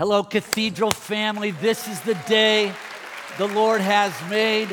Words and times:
Hello, 0.00 0.22
Cathedral 0.22 0.92
family. 0.92 1.50
This 1.50 1.86
is 1.86 2.00
the 2.00 2.14
day 2.26 2.72
the 3.36 3.46
Lord 3.48 3.82
has 3.82 4.14
made. 4.30 4.66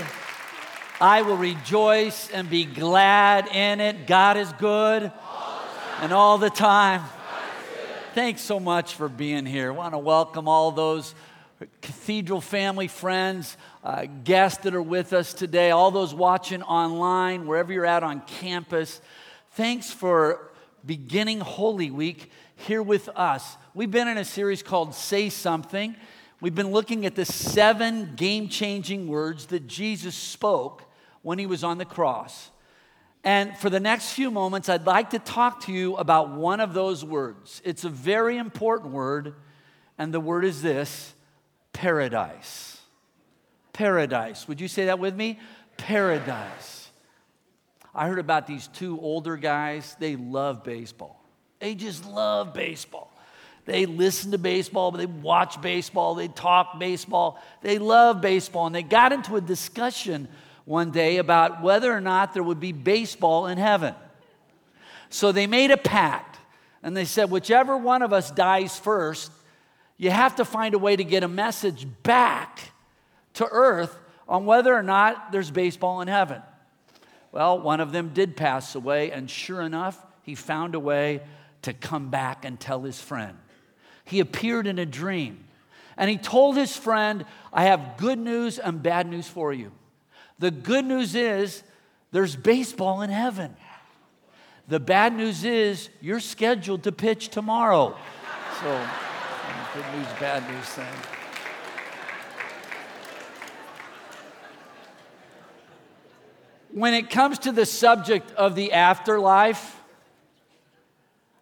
I 1.01 1.21
will 1.21 1.35
rejoice 1.35 2.29
and 2.29 2.49
be 2.49 2.63
glad 2.63 3.47
in 3.47 3.81
it. 3.81 4.07
God 4.07 4.37
is 4.37 4.49
good 4.53 5.11
and 5.99 6.13
all 6.13 6.37
the 6.37 6.49
time. 6.49 7.03
Thanks 8.13 8.39
so 8.39 8.57
much 8.57 8.93
for 8.93 9.09
being 9.09 9.45
here. 9.45 9.73
I 9.73 9.75
want 9.75 9.93
to 9.95 9.97
welcome 9.97 10.47
all 10.47 10.71
those 10.71 11.13
Cathedral 11.81 12.39
family 12.39 12.87
friends, 12.87 13.57
uh, 13.83 14.05
guests 14.23 14.63
that 14.63 14.75
are 14.75 14.81
with 14.81 15.11
us 15.11 15.33
today, 15.33 15.71
all 15.71 15.91
those 15.91 16.13
watching 16.13 16.63
online, 16.63 17.47
wherever 17.47 17.73
you're 17.73 17.85
at 17.85 18.01
on 18.01 18.21
campus. 18.21 19.01
Thanks 19.51 19.91
for 19.91 20.51
beginning 20.85 21.41
Holy 21.41 21.91
Week 21.91 22.31
here 22.57 22.81
with 22.83 23.07
us. 23.15 23.55
We've 23.73 23.89
been 23.89 24.07
in 24.07 24.17
a 24.17 24.25
series 24.25 24.63
called 24.63 24.93
Say 24.93 25.29
Something. 25.29 25.95
We've 26.41 26.55
been 26.55 26.71
looking 26.71 27.05
at 27.05 27.15
the 27.15 27.23
seven 27.23 28.15
game 28.15 28.49
changing 28.49 29.07
words 29.07 29.47
that 29.47 29.67
Jesus 29.67 30.15
spoke 30.15 30.83
when 31.21 31.39
he 31.39 31.45
was 31.45 31.63
on 31.63 31.77
the 31.77 31.85
cross. 31.85 32.51
And 33.23 33.55
for 33.57 33.69
the 33.69 33.79
next 33.79 34.13
few 34.13 34.31
moments, 34.31 34.69
I'd 34.69 34.85
like 34.85 35.11
to 35.11 35.19
talk 35.19 35.61
to 35.65 35.71
you 35.71 35.95
about 35.97 36.31
one 36.31 36.59
of 36.59 36.73
those 36.73 37.05
words. 37.05 37.61
It's 37.63 37.83
a 37.83 37.89
very 37.89 38.37
important 38.37 38.91
word, 38.91 39.35
and 39.97 40.13
the 40.13 40.19
word 40.19 40.43
is 40.43 40.61
this 40.61 41.13
paradise. 41.73 42.81
Paradise. 43.73 44.47
Would 44.47 44.59
you 44.59 44.67
say 44.67 44.85
that 44.85 44.97
with 44.99 45.15
me? 45.15 45.39
Paradise. 45.77 46.89
I 47.93 48.07
heard 48.07 48.19
about 48.19 48.47
these 48.47 48.67
two 48.67 48.99
older 48.99 49.37
guys. 49.37 49.95
They 49.99 50.15
love 50.15 50.63
baseball. 50.63 51.23
They 51.59 51.75
just 51.75 52.05
love 52.05 52.53
baseball. 52.53 53.11
They 53.65 53.85
listen 53.85 54.31
to 54.31 54.37
baseball, 54.37 54.91
they 54.91 55.05
watch 55.05 55.61
baseball, 55.61 56.15
they 56.15 56.29
talk 56.29 56.79
baseball. 56.79 57.41
They 57.61 57.79
love 57.79 58.21
baseball. 58.21 58.65
And 58.67 58.73
they 58.73 58.83
got 58.83 59.11
into 59.11 59.35
a 59.35 59.41
discussion 59.41 60.29
one 60.63 60.91
day 60.91 61.17
about 61.17 61.61
whether 61.61 61.91
or 61.91 61.99
not 61.99 62.33
there 62.33 62.43
would 62.43 62.61
be 62.61 62.71
baseball 62.71 63.47
in 63.47 63.57
heaven. 63.57 63.93
So 65.09 65.33
they 65.33 65.47
made 65.47 65.71
a 65.71 65.77
pact 65.77 66.39
and 66.81 66.95
they 66.95 67.05
said, 67.05 67.29
whichever 67.29 67.75
one 67.75 68.01
of 68.01 68.13
us 68.13 68.31
dies 68.31 68.79
first, 68.79 69.31
you 69.97 70.11
have 70.11 70.35
to 70.35 70.45
find 70.45 70.73
a 70.73 70.79
way 70.79 70.95
to 70.95 71.03
get 71.03 71.23
a 71.23 71.27
message 71.27 71.87
back 72.03 72.71
to 73.33 73.47
earth 73.51 73.97
on 74.29 74.45
whether 74.45 74.73
or 74.73 74.83
not 74.83 75.31
there's 75.31 75.51
baseball 75.51 76.01
in 76.01 76.07
heaven. 76.07 76.41
Well, 77.31 77.59
one 77.59 77.81
of 77.81 77.91
them 77.91 78.11
did 78.13 78.37
pass 78.37 78.75
away, 78.75 79.11
and 79.11 79.29
sure 79.29 79.61
enough, 79.61 80.01
he 80.23 80.35
found 80.35 80.75
a 80.75 80.79
way 80.79 81.21
to 81.67 81.73
come 81.73 82.09
back 82.09 82.45
and 82.45 82.57
tell 82.57 82.83
his 82.83 83.01
friend. 83.01 83.37
He 84.05 84.21
appeared 84.21 84.67
in 84.67 84.79
a 84.79 84.85
dream, 84.85 85.43
and 85.97 86.09
he 86.09 86.17
told 86.17 86.55
his 86.55 86.77
friend, 86.77 87.25
I 87.51 87.63
have 87.65 87.97
good 87.97 88.17
news 88.17 88.57
and 88.57 88.81
bad 88.81 89.05
news 89.05 89.27
for 89.27 89.51
you. 89.51 89.73
The 90.39 90.49
good 90.49 90.85
news 90.85 91.13
is 91.13 91.63
there's 92.13 92.37
baseball 92.37 93.01
in 93.01 93.09
heaven. 93.09 93.53
The 94.69 94.79
bad 94.79 95.13
news 95.13 95.43
is 95.43 95.89
you're 95.99 96.21
scheduled 96.21 96.83
to 96.83 96.93
pitch 96.93 97.27
tomorrow. 97.27 97.97
So, 98.61 98.87
good 99.73 99.85
news, 99.93 100.07
bad 100.21 100.49
news 100.49 100.65
thing. 100.67 100.85
When 106.71 106.93
it 106.93 107.09
comes 107.09 107.39
to 107.39 107.51
the 107.51 107.65
subject 107.65 108.31
of 108.31 108.55
the 108.55 108.71
afterlife, 108.71 109.76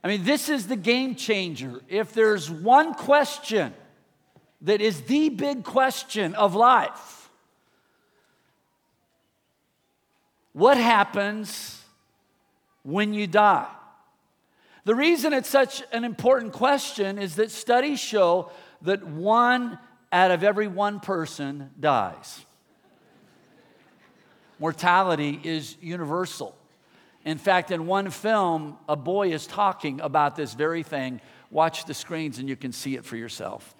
I 0.05 0.07
mean, 0.07 0.23
this 0.23 0.49
is 0.49 0.67
the 0.67 0.75
game 0.75 1.15
changer. 1.15 1.81
If 1.89 2.13
there's 2.13 2.47
one 2.47 2.93
question 2.93 3.73
that 4.61 4.79
is 4.79 5.01
the 5.01 5.29
big 5.29 5.63
question 5.63 6.35
of 6.35 6.53
life, 6.53 7.31
what 10.53 10.77
happens 10.77 11.81
when 12.83 13.15
you 13.15 13.25
die? 13.25 13.67
The 14.83 14.93
reason 14.93 15.33
it's 15.33 15.49
such 15.49 15.81
an 15.91 16.03
important 16.03 16.53
question 16.53 17.17
is 17.17 17.37
that 17.37 17.49
studies 17.49 17.99
show 17.99 18.51
that 18.83 19.07
one 19.07 19.79
out 20.11 20.29
of 20.29 20.43
every 20.43 20.67
one 20.67 20.99
person 20.99 21.71
dies. 21.79 22.45
Mortality 24.59 25.39
is 25.43 25.75
universal. 25.81 26.55
In 27.25 27.39
fact, 27.39 27.71
in 27.71 27.87
one 27.87 28.11
film, 28.11 28.77
a 28.87 28.95
boy 28.95 29.33
is 29.33 29.47
talking 29.47 29.99
about 29.99 30.35
this 30.35 30.53
very 30.53 30.83
thing. 30.83 31.19
Watch 31.49 31.85
the 31.85 31.93
screens 31.95 32.37
and 32.37 32.47
you 32.47 32.55
can 32.55 32.71
see 32.71 32.95
it 32.95 33.03
for 33.03 33.17
yourself. 33.17 33.75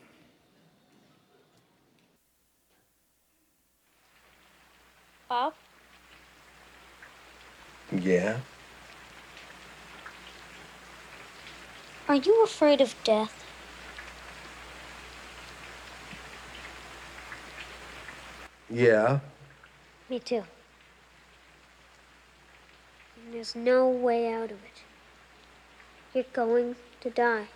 Bob? 5.29 5.53
Yeah. 7.91 8.39
Are 12.07 12.15
you 12.15 12.43
afraid 12.43 12.81
of 12.81 12.95
death? 13.03 13.43
Yeah. 18.69 19.19
Me 20.09 20.19
too. 20.19 20.43
There's 23.35 23.53
no 23.53 23.89
way 23.89 24.31
out 24.31 24.49
of 24.49 24.63
it. 24.63 24.83
You're 26.13 26.31
going 26.31 26.77
to 27.01 27.09
die. 27.09 27.47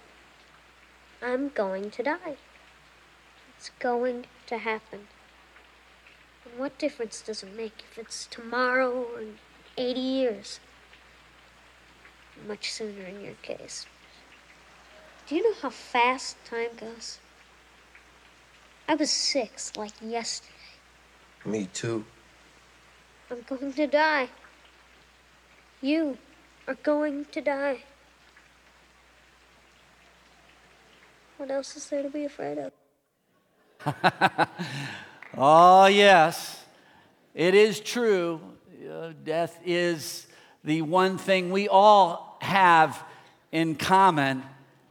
I'm 1.21 1.47
going 1.47 1.89
to 1.91 2.03
die. 2.03 2.35
It's 3.55 3.71
going 3.79 4.25
to 4.47 4.57
happen. 4.57 5.07
And 6.43 6.59
what 6.59 6.77
difference 6.77 7.21
does 7.21 7.43
it 7.43 7.55
make 7.55 7.85
if 7.89 7.97
it's 7.97 8.27
tomorrow 8.29 8.91
or 8.91 9.23
80 9.77 9.99
years? 10.01 10.59
Much 12.45 12.73
sooner 12.73 13.05
in 13.05 13.21
your 13.21 13.35
case. 13.41 13.85
Do 15.27 15.35
you 15.37 15.43
know 15.49 15.55
how 15.61 15.69
fast 15.69 16.35
time 16.43 16.71
goes? 16.75 17.19
I 18.85 18.95
was 18.95 19.09
six, 19.09 19.77
like 19.77 19.93
yesterday. 20.01 20.51
Me 21.45 21.69
too. 21.71 22.03
I'm 23.31 23.43
going 23.47 23.71
to 23.71 23.87
die. 23.87 24.27
You 25.81 26.17
are 26.67 26.75
going 26.75 27.25
to 27.31 27.41
die. 27.41 27.83
What 31.37 31.49
else 31.51 31.77
is 31.77 31.87
there 31.87 32.03
to 32.03 32.09
be 32.09 32.25
afraid 32.25 32.57
of? 32.57 32.73
oh, 35.37 35.85
yes, 35.87 36.65
it 37.33 37.55
is 37.55 37.79
true. 37.79 38.41
Uh, 38.91 39.13
death 39.23 39.57
is 39.65 40.27
the 40.65 40.81
one 40.81 41.17
thing 41.17 41.49
we 41.49 41.69
all 41.69 42.37
have 42.41 43.01
in 43.53 43.75
common. 43.75 44.43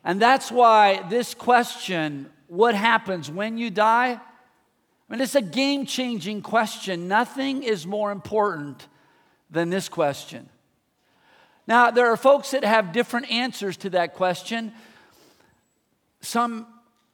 And 0.04 0.22
that's 0.22 0.50
why 0.50 1.02
this 1.10 1.34
question, 1.34 2.30
what 2.46 2.74
happens 2.74 3.30
when 3.30 3.58
you 3.58 3.68
die? 3.68 4.12
I 4.12 5.12
mean, 5.12 5.20
it's 5.20 5.34
a 5.34 5.42
game 5.42 5.84
changing 5.84 6.40
question. 6.40 7.08
Nothing 7.08 7.62
is 7.62 7.86
more 7.86 8.10
important 8.10 8.86
than 9.50 9.68
this 9.68 9.90
question. 9.90 10.48
Now, 11.68 11.90
there 11.90 12.10
are 12.10 12.16
folks 12.16 12.52
that 12.52 12.64
have 12.64 12.92
different 12.94 13.30
answers 13.30 13.76
to 13.78 13.90
that 13.90 14.14
question. 14.14 14.72
Some, 16.22 16.66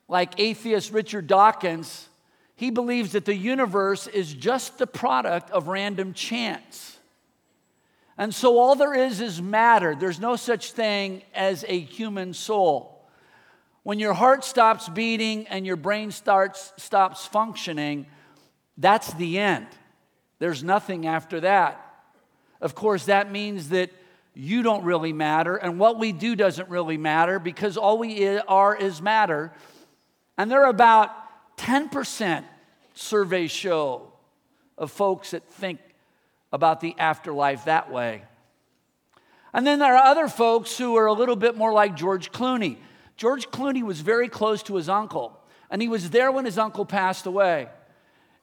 like 0.07 0.39
atheist 0.39 0.93
Richard 0.93 1.27
Dawkins, 1.27 2.09
he 2.55 2.71
believes 2.71 3.13
that 3.13 3.25
the 3.25 3.35
universe 3.35 4.07
is 4.07 4.33
just 4.33 4.79
the 4.79 4.87
product 4.87 5.51
of 5.51 5.67
random 5.67 6.15
chance. 6.15 6.97
And 8.17 8.33
so 8.33 8.61
all 8.61 8.77
there 8.77 8.95
is 8.95 9.21
is 9.21 9.43
matter. 9.43 9.97
There's 9.97 10.21
no 10.21 10.37
such 10.37 10.71
thing 10.71 11.23
as 11.35 11.65
a 11.67 11.81
human 11.81 12.33
soul. 12.33 13.05
When 13.83 13.99
your 13.99 14.15
heart 14.15 14.45
stops 14.45 14.89
beating 14.89 15.49
and 15.49 15.67
your 15.67 15.75
brain 15.75 16.13
starts, 16.13 16.73
stops 16.77 17.27
functioning, 17.27 18.07
that's 18.79 19.13
the 19.15 19.37
end. 19.37 19.67
There's 20.39 20.63
nothing 20.63 21.09
after 21.09 21.41
that. 21.41 21.81
Of 22.61 22.77
course, 22.77 23.07
that 23.07 23.33
means 23.33 23.71
that 23.71 23.91
you 24.35 24.63
don't 24.63 24.85
really 24.85 25.13
matter, 25.13 25.57
and 25.57 25.79
what 25.79 25.99
we 25.99 26.13
do 26.13 26.35
doesn't 26.35 26.69
really 26.69 26.97
matter 26.97 27.39
because 27.39 27.77
all 27.77 27.99
we 27.99 28.39
are 28.39 28.75
is 28.75 29.01
matter. 29.01 29.53
And 30.37 30.51
there 30.51 30.65
are 30.65 30.71
about 30.71 31.11
10% 31.59 32.45
surveys 32.95 33.51
show 33.51 34.13
of 34.77 34.91
folks 34.91 35.31
that 35.31 35.45
think 35.45 35.79
about 36.53 36.81
the 36.81 36.95
afterlife 36.99 37.67
that 37.67 37.91
way. 37.91 38.23
And 39.53 39.65
then 39.65 39.79
there 39.79 39.95
are 39.95 40.05
other 40.05 40.27
folks 40.27 40.77
who 40.77 40.97
are 40.97 41.07
a 41.07 41.13
little 41.13 41.37
bit 41.37 41.57
more 41.57 41.73
like 41.73 41.95
George 41.95 42.33
Clooney. 42.33 42.77
George 43.17 43.49
Clooney 43.51 43.85
was 43.85 44.01
very 44.01 44.29
close 44.29 44.65
to 44.65 44.75
his 44.75 44.89
uncle, 44.89 45.39
and 45.71 45.81
he 45.81 45.87
was 45.87 46.11
there 46.11 46.33
when 46.33 46.45
his 46.45 46.59
uncle 46.59 46.85
passed 46.85 47.27
away. 47.27 47.69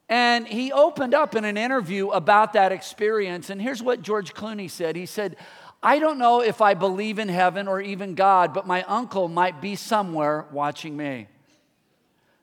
And 0.08 0.46
he 0.46 0.72
opened 0.74 1.14
up 1.14 1.36
in 1.36 1.46
an 1.46 1.58
interview 1.58 2.10
about 2.10 2.54
that 2.54 2.74
experience. 2.74 3.50
And 3.50 3.62
here's 3.62 3.82
what 3.82 4.02
George 4.02 4.34
Clooney 4.34 4.70
said 4.70 4.96
He 4.98 5.06
said, 5.06 5.38
I 5.84 5.98
don't 5.98 6.20
know 6.20 6.42
if 6.42 6.62
I 6.62 6.76
believe 6.76 7.18
in 7.18 7.28
heaven 7.28 7.68
or 7.68 7.82
even 7.82 8.14
God, 8.14 8.54
but 8.54 8.68
my 8.68 8.84
uncle 8.84 9.28
might 9.28 9.62
be 9.62 9.76
somewhere 9.76 10.46
watching 10.52 10.96
me. 10.96 11.28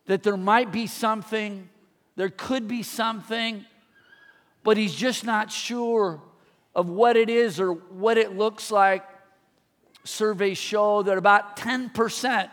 That 0.07 0.25
there 0.25 0.37
might 0.37 0.73
be 0.73 0.89
something, 0.89 1.69
there 2.17 2.31
could 2.31 2.67
be 2.67 2.83
something, 2.83 3.65
but 4.65 4.77
he's 4.77 4.95
just 4.95 5.25
not 5.25 5.53
sure 5.53 6.21
of 6.75 6.89
what 6.89 7.17
it 7.17 7.31
is 7.31 7.61
or 7.61 7.73
what 7.73 8.19
it 8.19 8.37
looks 8.37 8.73
like. 8.73 9.05
Surveys 10.03 10.59
show 10.59 11.03
that 11.03 11.17
about 11.17 11.57
10% 11.57 12.51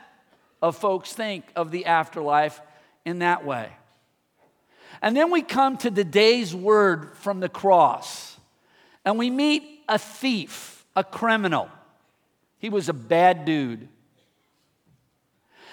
of 0.61 0.75
folks 0.75 1.13
think 1.13 1.45
of 1.55 1.71
the 1.71 1.87
afterlife 1.87 2.61
in 3.05 3.19
that 3.19 3.43
way. 3.43 3.71
And 5.01 5.15
then 5.15 5.31
we 5.31 5.41
come 5.41 5.77
to 5.77 5.89
the 5.89 6.03
day's 6.03 6.53
word 6.53 7.17
from 7.17 7.39
the 7.39 7.49
cross, 7.49 8.37
and 9.03 9.17
we 9.17 9.29
meet 9.29 9.81
a 9.87 9.97
thief 9.97 10.74
a 10.95 11.03
criminal. 11.03 11.69
He 12.57 12.69
was 12.69 12.89
a 12.89 12.93
bad 12.93 13.45
dude. 13.45 13.89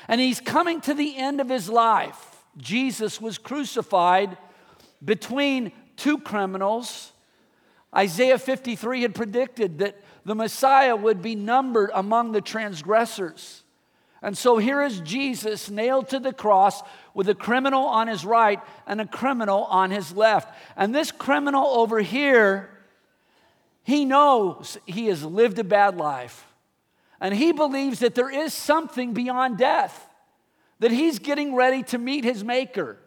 And 0.08 0.20
he's 0.20 0.40
coming 0.40 0.80
to 0.82 0.94
the 0.94 1.16
end 1.16 1.40
of 1.40 1.48
his 1.48 1.68
life. 1.68 2.44
Jesus 2.56 3.20
was 3.20 3.38
crucified 3.38 4.36
between 5.04 5.72
two 5.96 6.18
criminals. 6.18 7.12
Isaiah 7.94 8.38
53 8.38 9.02
had 9.02 9.14
predicted 9.14 9.78
that 9.78 10.02
the 10.24 10.34
Messiah 10.34 10.96
would 10.96 11.22
be 11.22 11.34
numbered 11.34 11.90
among 11.94 12.32
the 12.32 12.40
transgressors. 12.40 13.62
And 14.22 14.38
so 14.38 14.58
here 14.58 14.80
is 14.82 15.00
Jesus 15.00 15.68
nailed 15.68 16.08
to 16.10 16.20
the 16.20 16.32
cross 16.32 16.82
with 17.12 17.28
a 17.28 17.34
criminal 17.34 17.84
on 17.84 18.06
his 18.06 18.24
right 18.24 18.60
and 18.86 19.00
a 19.00 19.06
criminal 19.06 19.64
on 19.64 19.90
his 19.90 20.14
left. 20.14 20.54
And 20.76 20.94
this 20.94 21.10
criminal 21.10 21.66
over 21.66 22.00
here 22.00 22.70
he 23.82 24.04
knows 24.04 24.78
he 24.86 25.06
has 25.06 25.24
lived 25.24 25.58
a 25.58 25.64
bad 25.64 25.96
life. 25.96 26.46
And 27.20 27.34
he 27.34 27.52
believes 27.52 28.00
that 28.00 28.14
there 28.14 28.30
is 28.30 28.52
something 28.52 29.12
beyond 29.14 29.58
death, 29.58 30.08
that 30.80 30.90
he's 30.90 31.18
getting 31.18 31.54
ready 31.54 31.82
to 31.84 31.98
meet 31.98 32.24
his 32.24 32.42
maker. 32.42 32.98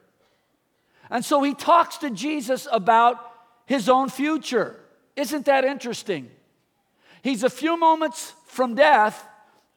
And 1.10 1.24
so 1.24 1.44
he 1.44 1.53
talks 1.53 1.98
to 1.98 2.10
Jesus 2.10 2.67
about 2.72 3.32
his 3.65 3.89
own 3.89 4.10
future. 4.10 4.79
Isn't 5.15 5.46
that 5.46 5.65
interesting? 5.65 6.29
He's 7.22 7.44
a 7.44 7.50
few 7.50 7.77
moments 7.77 8.34
from 8.48 8.75
death 8.75 9.27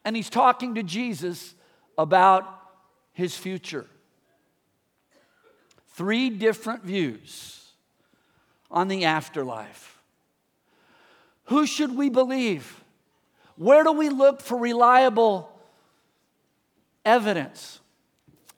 and 0.05 0.15
he's 0.15 0.29
talking 0.29 0.75
to 0.75 0.83
Jesus 0.83 1.53
about 1.97 2.45
his 3.11 3.35
future. 3.35 3.85
Three 5.95 6.29
different 6.29 6.83
views 6.83 7.73
on 8.71 8.87
the 8.87 9.05
afterlife. 9.05 9.98
Who 11.49 11.65
should 11.65 11.95
we 11.95 12.09
believe? 12.09 12.83
Where 13.55 13.83
do 13.83 13.91
we 13.91 14.09
look 14.09 14.39
for 14.39 14.55
reliable 14.55 15.51
evidence? 17.03 17.81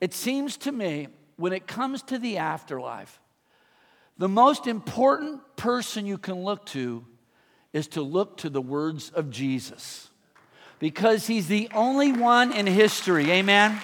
It 0.02 0.14
seems 0.14 0.58
to 0.58 0.74
me 0.74 1.08
when 1.38 1.54
it 1.54 1.68
comes 1.68 2.02
to 2.04 2.20
the 2.20 2.38
afterlife, 2.38 3.22
the 4.18 4.28
most 4.28 4.68
important 4.68 5.40
person 5.56 6.06
you 6.06 6.18
can 6.18 6.44
look 6.44 6.66
to 6.68 7.06
is 7.72 7.88
to 7.88 8.02
look 8.02 8.36
to 8.38 8.50
the 8.50 8.62
words 8.62 9.10
of 9.12 9.30
Jesus 9.30 10.10
because 10.78 11.28
he's 11.28 11.48
the 11.48 11.70
only 11.74 12.12
one 12.12 12.52
in 12.52 12.68
history. 12.68 13.32
Amen. 13.32 13.80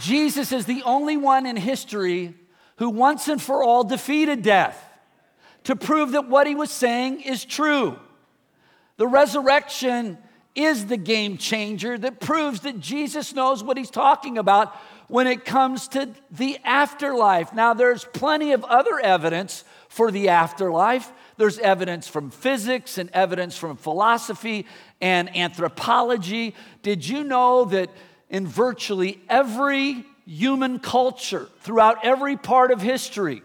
Jesus 0.00 0.50
is 0.50 0.64
the 0.64 0.82
only 0.84 1.18
one 1.18 1.44
in 1.44 1.56
history 1.56 2.32
who 2.76 2.88
once 2.88 3.28
and 3.28 3.40
for 3.40 3.62
all 3.62 3.84
defeated 3.84 4.42
death 4.42 4.85
to 5.66 5.74
prove 5.74 6.12
that 6.12 6.28
what 6.28 6.46
he 6.46 6.54
was 6.54 6.70
saying 6.70 7.20
is 7.22 7.44
true. 7.44 7.98
The 8.98 9.08
resurrection 9.08 10.16
is 10.54 10.86
the 10.86 10.96
game 10.96 11.38
changer 11.38 11.98
that 11.98 12.20
proves 12.20 12.60
that 12.60 12.78
Jesus 12.78 13.34
knows 13.34 13.64
what 13.64 13.76
he's 13.76 13.90
talking 13.90 14.38
about 14.38 14.74
when 15.08 15.26
it 15.26 15.44
comes 15.44 15.88
to 15.88 16.08
the 16.30 16.56
afterlife. 16.64 17.52
Now, 17.52 17.74
there's 17.74 18.04
plenty 18.04 18.52
of 18.52 18.62
other 18.62 19.00
evidence 19.00 19.64
for 19.88 20.12
the 20.12 20.28
afterlife. 20.28 21.12
There's 21.36 21.58
evidence 21.58 22.06
from 22.06 22.30
physics 22.30 22.96
and 22.96 23.10
evidence 23.10 23.58
from 23.58 23.76
philosophy 23.76 24.66
and 25.00 25.36
anthropology. 25.36 26.54
Did 26.82 27.06
you 27.06 27.24
know 27.24 27.64
that 27.66 27.90
in 28.30 28.46
virtually 28.46 29.20
every 29.28 30.04
human 30.26 30.78
culture, 30.78 31.48
throughout 31.62 32.04
every 32.04 32.36
part 32.36 32.70
of 32.70 32.80
history, 32.80 33.42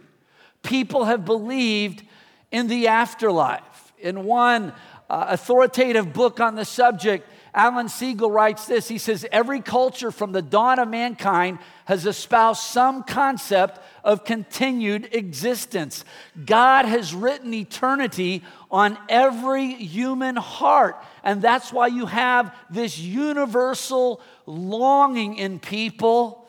people 0.61 1.05
have 1.05 1.25
believed 1.25 2.03
in 2.51 2.67
the 2.67 2.88
afterlife? 2.88 3.93
In 4.00 4.25
one 4.25 4.74
uh, 5.10 5.25
authoritative 5.29 6.13
book 6.13 6.39
on 6.39 6.55
the 6.55 6.65
subject, 6.65 7.27
Alan 7.53 7.88
Segal 7.88 8.31
writes 8.31 8.65
this. 8.65 8.88
He 8.88 8.98
says, 8.98 9.25
Every 9.31 9.60
culture 9.60 10.12
from 10.12 10.31
the 10.31 10.41
dawn 10.41 10.79
of 10.79 10.88
mankind 10.88 11.60
has 11.86 12.05
espoused 12.05 12.62
some 12.62 13.03
concept 13.03 13.79
of 14.03 14.24
continued 14.24 15.10
existence. 15.13 16.05
God 16.46 16.86
has 16.86 17.13
written 17.13 17.53
eternity 17.53 18.43
on 18.70 18.98
every 19.10 19.74
human 19.74 20.38
heart. 20.38 21.03
And 21.24 21.41
that's 21.41 21.74
why 21.74 21.88
you 21.88 22.05
have 22.05 22.55
this 22.70 22.98
universal 22.98 24.22
longing 24.46 25.36
in 25.36 25.60
people 25.60 26.48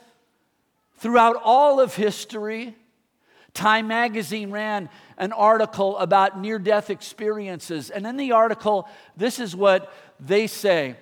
throughout 0.98 1.36
all 1.42 1.80
of 1.80 1.96
history. 1.96 2.76
Time 3.54 3.88
magazine 3.88 4.52
ran 4.52 4.88
an 5.22 5.30
article 5.30 5.96
about 5.98 6.40
near 6.40 6.58
death 6.58 6.90
experiences. 6.90 7.90
And 7.90 8.04
in 8.08 8.16
the 8.16 8.32
article, 8.32 8.88
this 9.16 9.38
is 9.38 9.54
what 9.54 9.94
they 10.18 10.48
say 10.48 10.96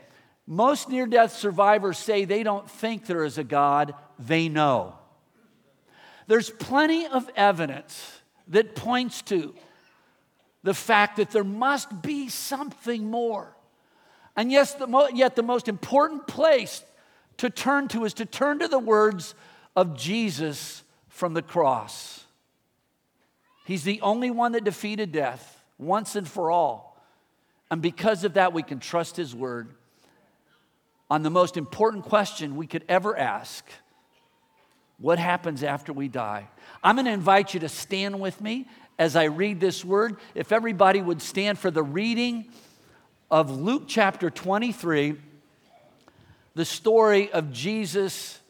Most 0.47 0.91
near 0.91 1.07
death 1.07 1.33
survivors 1.33 1.97
say 1.97 2.27
they 2.27 2.43
don't 2.43 2.71
think 2.71 3.07
there 3.07 3.25
is 3.25 3.39
a 3.39 3.45
God, 3.45 3.95
they 4.19 4.51
know. 4.51 4.95
There's 6.27 6.51
plenty 6.51 7.07
of 7.07 7.31
evidence 7.35 8.21
that 8.49 8.75
points 8.75 9.23
to 9.23 9.55
the 10.65 10.75
fact 10.75 11.17
that 11.17 11.31
there 11.31 11.45
must 11.45 12.03
be 12.03 12.29
something 12.29 13.11
more. 13.11 13.57
And 14.37 14.53
yes, 14.53 14.75
the 14.75 14.87
mo- 14.87 15.09
yet 15.15 15.35
the 15.35 15.43
most 15.43 15.67
important 15.67 16.27
place 16.27 16.85
to 17.39 17.49
turn 17.49 17.89
to 17.89 18.05
is 18.05 18.13
to 18.15 18.27
turn 18.27 18.59
to 18.59 18.69
the 18.69 18.79
words 18.79 19.35
of 19.75 19.97
Jesus 19.97 20.83
from 21.09 21.33
the 21.33 21.43
cross. 21.43 22.25
He's 23.71 23.85
the 23.85 24.01
only 24.01 24.33
one 24.33 24.51
that 24.53 24.65
defeated 24.65 25.13
death 25.13 25.63
once 25.79 26.17
and 26.17 26.27
for 26.27 26.51
all. 26.51 27.01
And 27.71 27.81
because 27.81 28.25
of 28.25 28.35
that, 28.35 28.53
we 28.53 28.65
can 28.65 28.81
trust 28.81 29.15
His 29.17 29.33
word 29.33 29.69
on 31.09 31.23
the 31.23 31.31
most 31.31 31.57
important 31.57 32.05
question 32.05 32.57
we 32.57 32.67
could 32.67 32.85
ever 32.89 33.17
ask 33.17 33.65
what 34.99 35.21
happens 35.21 35.63
after 35.63 35.93
we 35.93 36.09
die? 36.09 36.49
I'm 36.83 36.97
going 36.97 37.05
to 37.05 37.13
invite 37.13 37.55
you 37.55 37.61
to 37.61 37.69
stand 37.69 38.19
with 38.19 38.41
me 38.41 38.67
as 38.99 39.15
I 39.15 39.27
read 39.27 39.61
this 39.61 39.85
word. 39.85 40.17
If 40.35 40.51
everybody 40.51 41.01
would 41.01 41.23
stand 41.23 41.57
for 41.57 41.71
the 41.71 41.85
reading 41.85 42.47
of 43.31 43.53
Luke 43.53 43.85
chapter 43.87 44.31
23, 44.31 45.15
the 46.57 46.65
story 46.65 47.31
of 47.31 47.53
Jesus 47.53 48.41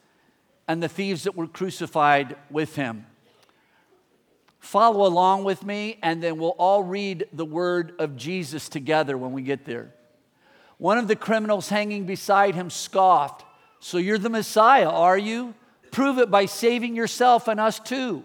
and 0.67 0.83
the 0.83 0.89
thieves 0.89 1.25
that 1.25 1.37
were 1.37 1.47
crucified 1.47 2.37
with 2.49 2.75
him. 2.75 3.05
Follow 4.61 5.07
along 5.07 5.45
with 5.45 5.65
me, 5.65 5.99
and 6.03 6.23
then 6.23 6.37
we'll 6.37 6.51
all 6.51 6.83
read 6.83 7.27
the 7.33 7.47
word 7.47 7.95
of 7.99 8.17
Jesus 8.17 8.69
together 8.69 9.17
when 9.17 9.33
we 9.33 9.43
get 9.43 9.65
there. 9.65 9.93
One 10.77 10.99
of 10.99 11.09
the 11.09 11.17
criminals 11.17 11.69
hanging 11.69 12.05
beside 12.05 12.55
him 12.55 12.71
scoffed, 12.71 13.45
So 13.81 13.97
you're 13.99 14.19
the 14.19 14.31
Messiah, 14.31 14.89
are 14.89 15.19
you? 15.19 15.55
Prove 15.91 16.19
it 16.19 16.31
by 16.31 16.45
saving 16.45 16.95
yourself 16.95 17.49
and 17.49 17.59
us 17.59 17.81
too. 17.81 18.23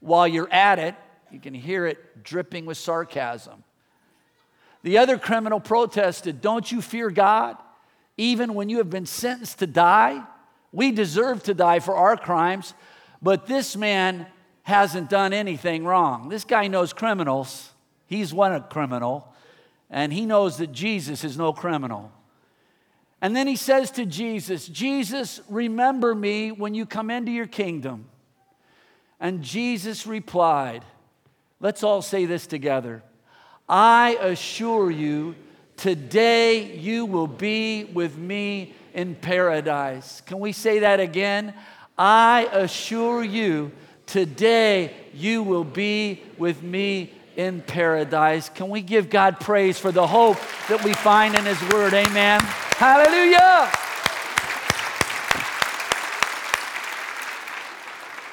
While 0.00 0.26
you're 0.26 0.52
at 0.52 0.78
it, 0.78 0.94
you 1.30 1.38
can 1.38 1.54
hear 1.54 1.86
it 1.86 2.24
dripping 2.24 2.64
with 2.64 2.78
sarcasm. 2.78 3.62
The 4.82 4.98
other 4.98 5.18
criminal 5.18 5.60
protested, 5.60 6.40
Don't 6.40 6.70
you 6.70 6.80
fear 6.80 7.10
God? 7.10 7.56
Even 8.16 8.54
when 8.54 8.68
you 8.68 8.78
have 8.78 8.90
been 8.90 9.06
sentenced 9.06 9.58
to 9.58 9.66
die, 9.66 10.22
we 10.72 10.92
deserve 10.92 11.42
to 11.44 11.54
die 11.54 11.80
for 11.80 11.94
our 11.94 12.16
crimes, 12.16 12.74
but 13.20 13.46
this 13.46 13.76
man 13.76 14.26
hasn't 14.64 15.08
done 15.08 15.32
anything 15.32 15.84
wrong. 15.84 16.28
This 16.28 16.44
guy 16.44 16.66
knows 16.66 16.92
criminals. 16.92 17.70
He's 18.06 18.34
one 18.34 18.52
a 18.52 18.60
criminal, 18.60 19.32
and 19.88 20.12
he 20.12 20.26
knows 20.26 20.56
that 20.58 20.72
Jesus 20.72 21.24
is 21.24 21.38
no 21.38 21.52
criminal. 21.52 22.12
And 23.20 23.34
then 23.34 23.46
he 23.46 23.56
says 23.56 23.90
to 23.92 24.04
Jesus, 24.04 24.66
Jesus, 24.66 25.40
remember 25.48 26.14
me 26.14 26.50
when 26.52 26.74
you 26.74 26.84
come 26.84 27.10
into 27.10 27.32
your 27.32 27.46
kingdom. 27.46 28.06
And 29.20 29.42
Jesus 29.42 30.06
replied, 30.06 30.84
Let's 31.60 31.82
all 31.82 32.02
say 32.02 32.26
this 32.26 32.46
together. 32.46 33.02
I 33.66 34.18
assure 34.20 34.90
you, 34.90 35.34
today 35.76 36.76
you 36.76 37.06
will 37.06 37.26
be 37.26 37.84
with 37.84 38.18
me 38.18 38.74
in 38.92 39.14
paradise. 39.14 40.20
Can 40.22 40.40
we 40.40 40.52
say 40.52 40.80
that 40.80 41.00
again? 41.00 41.54
I 41.96 42.48
assure 42.52 43.24
you, 43.24 43.72
today 44.06 44.94
you 45.12 45.42
will 45.42 45.64
be 45.64 46.22
with 46.38 46.62
me 46.62 47.12
in 47.36 47.60
paradise. 47.62 48.48
Can 48.48 48.68
we 48.68 48.80
give 48.80 49.10
God 49.10 49.40
praise 49.40 49.78
for 49.78 49.92
the 49.92 50.06
hope 50.06 50.38
that 50.68 50.84
we 50.84 50.92
find 50.92 51.34
in 51.34 51.44
His 51.44 51.60
Word? 51.72 51.94
Amen. 51.94 52.40
Hallelujah. 52.42 53.70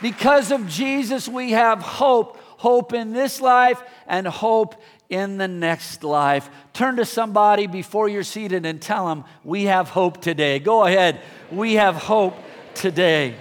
Because 0.01 0.51
of 0.51 0.67
Jesus, 0.67 1.27
we 1.27 1.51
have 1.51 1.79
hope 1.79 2.37
hope 2.61 2.93
in 2.93 3.11
this 3.11 3.41
life 3.41 3.81
and 4.05 4.27
hope 4.27 4.75
in 5.09 5.37
the 5.37 5.47
next 5.47 6.03
life. 6.03 6.47
Turn 6.73 6.97
to 6.97 7.05
somebody 7.05 7.65
before 7.65 8.07
you're 8.07 8.23
seated 8.23 8.67
and 8.67 8.79
tell 8.79 9.07
them, 9.07 9.25
We 9.43 9.63
have 9.63 9.89
hope 9.89 10.21
today. 10.21 10.59
Go 10.59 10.85
ahead. 10.85 11.21
We 11.51 11.73
have 11.73 11.95
hope 11.95 12.35
today. 12.75 13.35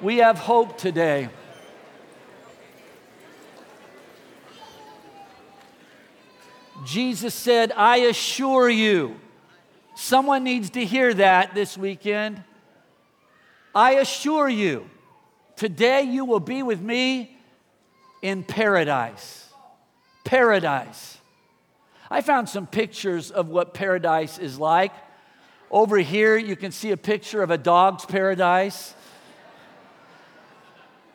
We 0.00 0.16
have 0.18 0.38
hope 0.38 0.76
today. 0.76 1.28
Jesus 6.84 7.34
said, 7.34 7.72
I 7.72 7.98
assure 7.98 8.68
you. 8.68 9.16
Someone 9.94 10.42
needs 10.42 10.70
to 10.70 10.84
hear 10.84 11.12
that 11.14 11.54
this 11.54 11.76
weekend. 11.76 12.42
I 13.74 13.92
assure 13.94 14.48
you, 14.48 14.88
today 15.56 16.02
you 16.02 16.24
will 16.24 16.40
be 16.40 16.62
with 16.62 16.80
me 16.80 17.36
in 18.20 18.42
paradise. 18.42 19.48
Paradise. 20.24 21.18
I 22.10 22.20
found 22.20 22.48
some 22.48 22.66
pictures 22.66 23.30
of 23.30 23.48
what 23.48 23.74
paradise 23.74 24.38
is 24.38 24.58
like. 24.58 24.92
Over 25.70 25.98
here, 25.98 26.36
you 26.36 26.56
can 26.56 26.70
see 26.70 26.90
a 26.90 26.96
picture 26.96 27.42
of 27.42 27.50
a 27.50 27.58
dog's 27.58 28.04
paradise. 28.04 28.94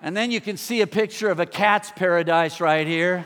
And 0.01 0.15
then 0.15 0.31
you 0.31 0.41
can 0.41 0.57
see 0.57 0.81
a 0.81 0.88
picture 0.88 1.29
of 1.29 1.39
a 1.39 1.45
cat's 1.45 1.91
paradise 1.91 2.59
right 2.59 2.88
here. 2.88 3.25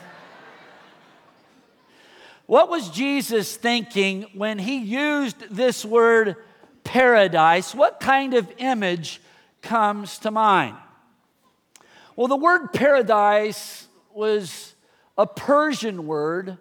What 2.52 2.68
was 2.68 2.90
Jesus 2.90 3.56
thinking 3.56 4.24
when 4.34 4.60
he 4.60 4.80
used 4.80 5.40
this 5.56 5.86
word 5.86 6.36
paradise? 6.84 7.74
What 7.74 8.02
kind 8.02 8.34
of 8.34 8.52
image 8.58 9.22
comes 9.62 10.18
to 10.18 10.32
mind? 10.32 10.76
Well, 12.18 12.28
the 12.28 12.36
word 12.36 12.74
paradise 12.74 13.88
was 14.14 14.76
a 15.18 15.26
Persian 15.26 16.06
word 16.06 16.58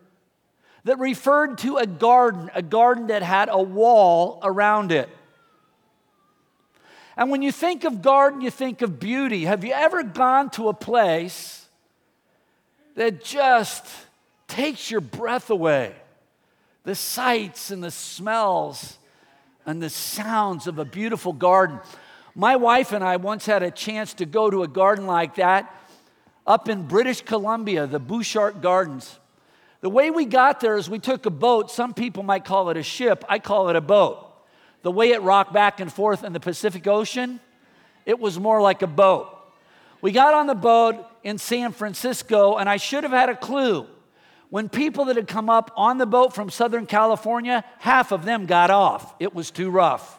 that 0.84 1.00
referred 1.00 1.58
to 1.58 1.78
a 1.78 1.88
garden, 1.88 2.52
a 2.54 2.62
garden 2.62 3.08
that 3.08 3.24
had 3.24 3.48
a 3.50 3.60
wall 3.60 4.38
around 4.44 4.92
it. 4.92 5.08
And 7.16 7.32
when 7.32 7.42
you 7.42 7.50
think 7.50 7.82
of 7.82 8.00
garden, 8.00 8.42
you 8.42 8.52
think 8.52 8.80
of 8.80 9.00
beauty. 9.00 9.44
Have 9.44 9.64
you 9.64 9.72
ever 9.72 10.04
gone 10.04 10.50
to 10.50 10.68
a 10.68 10.72
place 10.72 11.66
that 12.94 13.24
just 13.24 13.84
takes 14.60 14.90
your 14.90 15.00
breath 15.00 15.48
away? 15.48 15.94
The 16.84 16.94
sights 16.94 17.70
and 17.70 17.82
the 17.82 17.90
smells 17.90 18.98
and 19.64 19.82
the 19.82 19.88
sounds 19.88 20.66
of 20.66 20.78
a 20.78 20.84
beautiful 20.84 21.32
garden. 21.32 21.80
My 22.34 22.56
wife 22.56 22.92
and 22.92 23.02
I 23.02 23.16
once 23.16 23.46
had 23.46 23.62
a 23.62 23.70
chance 23.70 24.12
to 24.14 24.26
go 24.26 24.50
to 24.50 24.62
a 24.62 24.68
garden 24.68 25.06
like 25.06 25.36
that 25.36 25.74
up 26.46 26.68
in 26.68 26.86
British 26.86 27.22
Columbia, 27.22 27.86
the 27.86 28.00
Butchart 28.00 28.60
Gardens. 28.60 29.18
The 29.80 29.88
way 29.88 30.10
we 30.10 30.26
got 30.26 30.60
there 30.60 30.76
is 30.76 30.90
we 30.90 30.98
took 30.98 31.24
a 31.24 31.30
boat. 31.30 31.70
Some 31.70 31.94
people 31.94 32.22
might 32.22 32.44
call 32.44 32.68
it 32.68 32.76
a 32.76 32.82
ship. 32.82 33.24
I 33.30 33.38
call 33.38 33.70
it 33.70 33.76
a 33.76 33.80
boat. 33.80 34.26
The 34.82 34.90
way 34.90 35.12
it 35.12 35.22
rocked 35.22 35.54
back 35.54 35.80
and 35.80 35.90
forth 35.90 36.22
in 36.22 36.34
the 36.34 36.40
Pacific 36.40 36.86
Ocean, 36.86 37.40
it 38.04 38.18
was 38.18 38.38
more 38.38 38.60
like 38.60 38.82
a 38.82 38.86
boat. 38.86 39.34
We 40.02 40.12
got 40.12 40.34
on 40.34 40.46
the 40.46 40.54
boat 40.54 41.06
in 41.22 41.38
San 41.38 41.72
Francisco, 41.72 42.56
and 42.56 42.68
I 42.68 42.76
should 42.76 43.04
have 43.04 43.12
had 43.12 43.30
a 43.30 43.36
clue. 43.36 43.86
When 44.50 44.68
people 44.68 45.06
that 45.06 45.16
had 45.16 45.28
come 45.28 45.48
up 45.48 45.72
on 45.76 45.98
the 45.98 46.06
boat 46.06 46.34
from 46.34 46.50
Southern 46.50 46.86
California, 46.86 47.64
half 47.78 48.12
of 48.12 48.24
them 48.24 48.46
got 48.46 48.70
off. 48.70 49.14
It 49.20 49.34
was 49.34 49.50
too 49.50 49.70
rough. 49.70 50.18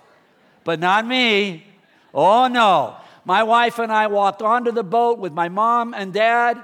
But 0.64 0.80
not 0.80 1.06
me. 1.06 1.66
Oh 2.14 2.48
no. 2.48 2.96
My 3.26 3.44
wife 3.44 3.78
and 3.78 3.92
I 3.92 4.08
walked 4.08 4.42
onto 4.42 4.72
the 4.72 4.84
boat 4.84 5.20
with 5.20 5.34
my 5.34 5.50
mom 5.50 5.94
and 5.94 6.12
dad 6.12 6.64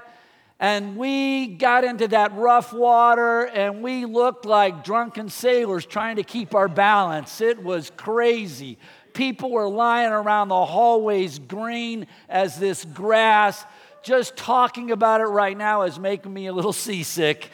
and 0.60 0.96
we 0.96 1.46
got 1.46 1.84
into 1.84 2.08
that 2.08 2.34
rough 2.34 2.72
water 2.72 3.44
and 3.46 3.80
we 3.80 4.04
looked 4.04 4.44
like 4.44 4.82
drunken 4.82 5.28
sailors 5.28 5.86
trying 5.86 6.16
to 6.16 6.24
keep 6.24 6.54
our 6.54 6.66
balance. 6.66 7.40
It 7.40 7.62
was 7.62 7.90
crazy. 7.96 8.76
People 9.12 9.50
were 9.50 9.68
lying 9.68 10.10
around 10.10 10.48
the 10.48 10.64
hallways 10.64 11.38
green 11.38 12.08
as 12.28 12.58
this 12.58 12.84
grass. 12.84 13.64
Just 14.02 14.36
talking 14.36 14.90
about 14.90 15.20
it 15.20 15.24
right 15.24 15.56
now 15.56 15.82
is 15.82 15.98
making 15.98 16.32
me 16.32 16.46
a 16.46 16.52
little 16.52 16.72
seasick. 16.88 17.50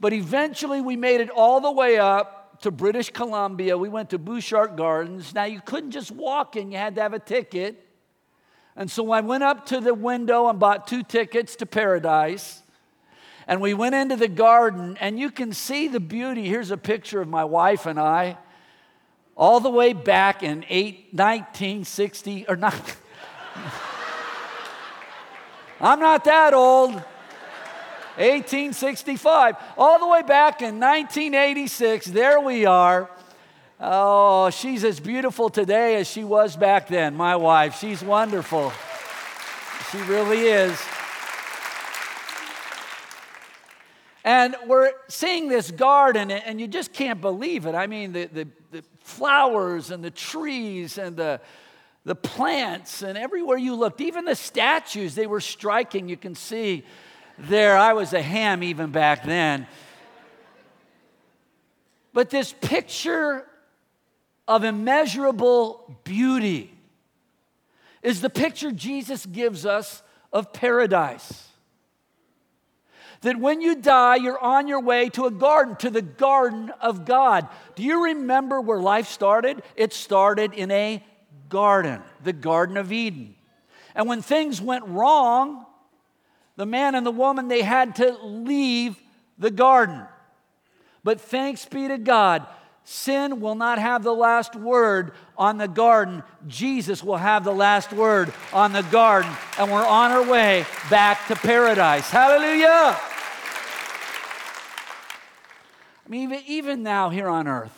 But 0.00 0.12
eventually 0.12 0.80
we 0.80 0.96
made 0.96 1.20
it 1.20 1.30
all 1.30 1.60
the 1.60 1.72
way 1.72 1.98
up 1.98 2.60
to 2.62 2.70
British 2.70 3.10
Columbia. 3.10 3.76
We 3.76 3.88
went 3.88 4.10
to 4.10 4.18
Butchart 4.18 4.76
Gardens. 4.76 5.34
Now 5.34 5.44
you 5.44 5.60
couldn't 5.60 5.92
just 5.92 6.10
walk 6.10 6.56
in, 6.56 6.70
you 6.70 6.78
had 6.78 6.96
to 6.96 7.02
have 7.02 7.14
a 7.14 7.18
ticket. 7.18 7.84
And 8.76 8.90
so 8.90 9.10
I 9.10 9.20
went 9.22 9.42
up 9.42 9.66
to 9.66 9.80
the 9.80 9.92
window 9.92 10.48
and 10.48 10.58
bought 10.60 10.86
two 10.86 11.02
tickets 11.02 11.56
to 11.56 11.66
paradise. 11.66 12.62
And 13.48 13.60
we 13.60 13.74
went 13.74 13.94
into 13.94 14.14
the 14.14 14.28
garden, 14.28 14.96
and 15.00 15.18
you 15.18 15.30
can 15.30 15.52
see 15.52 15.88
the 15.88 16.00
beauty. 16.00 16.46
Here's 16.46 16.70
a 16.70 16.76
picture 16.76 17.20
of 17.20 17.28
my 17.28 17.44
wife 17.44 17.86
and 17.86 17.98
I, 17.98 18.36
all 19.36 19.58
the 19.58 19.70
way 19.70 19.94
back 19.94 20.42
in 20.42 20.64
eight, 20.68 21.08
1960, 21.12 22.46
or 22.46 22.56
not. 22.56 22.96
I'm 25.80 26.00
not 26.00 26.24
that 26.24 26.54
old. 26.54 26.92
1865. 28.16 29.56
All 29.76 30.00
the 30.00 30.08
way 30.08 30.22
back 30.22 30.60
in 30.60 30.80
1986, 30.80 32.06
there 32.06 32.40
we 32.40 32.66
are. 32.66 33.08
Oh, 33.80 34.50
she's 34.50 34.82
as 34.82 34.98
beautiful 34.98 35.48
today 35.48 35.96
as 35.96 36.10
she 36.10 36.24
was 36.24 36.56
back 36.56 36.88
then, 36.88 37.14
my 37.14 37.36
wife. 37.36 37.78
She's 37.78 38.02
wonderful. 38.02 38.72
She 39.92 39.98
really 39.98 40.40
is. 40.40 40.76
And 44.24 44.56
we're 44.66 44.90
seeing 45.06 45.48
this 45.48 45.70
garden, 45.70 46.32
and 46.32 46.60
you 46.60 46.66
just 46.66 46.92
can't 46.92 47.20
believe 47.20 47.66
it. 47.66 47.76
I 47.76 47.86
mean, 47.86 48.12
the, 48.12 48.26
the, 48.26 48.48
the 48.72 48.84
flowers 48.98 49.92
and 49.92 50.02
the 50.02 50.10
trees 50.10 50.98
and 50.98 51.16
the, 51.16 51.40
the 52.08 52.14
plants, 52.14 53.02
and 53.02 53.18
everywhere 53.18 53.58
you 53.58 53.74
looked, 53.74 54.00
even 54.00 54.24
the 54.24 54.34
statues, 54.34 55.14
they 55.14 55.26
were 55.26 55.42
striking. 55.42 56.08
You 56.08 56.16
can 56.16 56.34
see 56.34 56.82
there, 57.36 57.76
I 57.76 57.92
was 57.92 58.14
a 58.14 58.22
ham 58.22 58.62
even 58.62 58.90
back 58.90 59.24
then. 59.24 59.66
But 62.14 62.30
this 62.30 62.54
picture 62.62 63.44
of 64.48 64.64
immeasurable 64.64 66.00
beauty 66.02 66.72
is 68.02 68.22
the 68.22 68.30
picture 68.30 68.72
Jesus 68.72 69.26
gives 69.26 69.66
us 69.66 70.02
of 70.32 70.54
paradise. 70.54 71.46
That 73.20 73.38
when 73.38 73.60
you 73.60 73.74
die, 73.76 74.16
you're 74.16 74.38
on 74.38 74.66
your 74.66 74.80
way 74.80 75.10
to 75.10 75.26
a 75.26 75.30
garden, 75.30 75.76
to 75.76 75.90
the 75.90 76.00
garden 76.00 76.72
of 76.80 77.04
God. 77.04 77.48
Do 77.74 77.82
you 77.82 78.06
remember 78.06 78.62
where 78.62 78.80
life 78.80 79.08
started? 79.08 79.62
It 79.76 79.92
started 79.92 80.54
in 80.54 80.70
a 80.70 81.04
garden, 81.48 82.02
the 82.22 82.32
Garden 82.32 82.76
of 82.76 82.92
Eden. 82.92 83.34
And 83.94 84.08
when 84.08 84.22
things 84.22 84.60
went 84.60 84.84
wrong, 84.86 85.66
the 86.56 86.66
man 86.66 86.94
and 86.94 87.06
the 87.06 87.10
woman, 87.10 87.48
they 87.48 87.62
had 87.62 87.96
to 87.96 88.16
leave 88.22 88.96
the 89.38 89.50
garden. 89.50 90.02
But 91.04 91.20
thanks 91.20 91.64
be 91.64 91.88
to 91.88 91.98
God, 91.98 92.46
Sin 92.90 93.40
will 93.42 93.54
not 93.54 93.78
have 93.78 94.02
the 94.02 94.14
last 94.14 94.56
word 94.56 95.12
on 95.36 95.58
the 95.58 95.68
garden. 95.68 96.22
Jesus 96.46 97.04
will 97.04 97.18
have 97.18 97.44
the 97.44 97.52
last 97.52 97.92
word 97.92 98.32
on 98.50 98.72
the 98.72 98.80
garden, 98.80 99.30
and 99.58 99.70
we're 99.70 99.86
on 99.86 100.10
our 100.10 100.26
way 100.26 100.64
back 100.88 101.26
to 101.28 101.36
paradise. 101.36 102.08
Hallelujah! 102.08 102.98
I 106.06 106.08
mean, 106.08 106.32
even, 106.46 106.82
now 106.82 107.10
here 107.10 107.28
on 107.28 107.46
earth, 107.46 107.77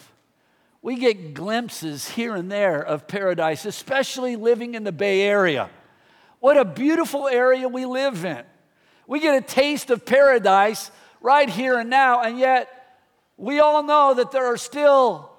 we 0.82 0.96
get 0.96 1.34
glimpses 1.34 2.08
here 2.08 2.34
and 2.34 2.50
there 2.50 2.80
of 2.80 3.06
paradise, 3.06 3.64
especially 3.64 4.36
living 4.36 4.74
in 4.74 4.84
the 4.84 4.92
Bay 4.92 5.22
Area. 5.22 5.68
What 6.40 6.56
a 6.56 6.64
beautiful 6.64 7.28
area 7.28 7.68
we 7.68 7.84
live 7.84 8.24
in. 8.24 8.42
We 9.06 9.20
get 9.20 9.36
a 9.36 9.46
taste 9.46 9.90
of 9.90 10.06
paradise 10.06 10.90
right 11.20 11.48
here 11.48 11.78
and 11.78 11.90
now, 11.90 12.22
and 12.22 12.38
yet 12.38 12.68
we 13.36 13.60
all 13.60 13.82
know 13.82 14.14
that 14.14 14.32
there 14.32 14.46
are 14.46 14.56
still 14.56 15.30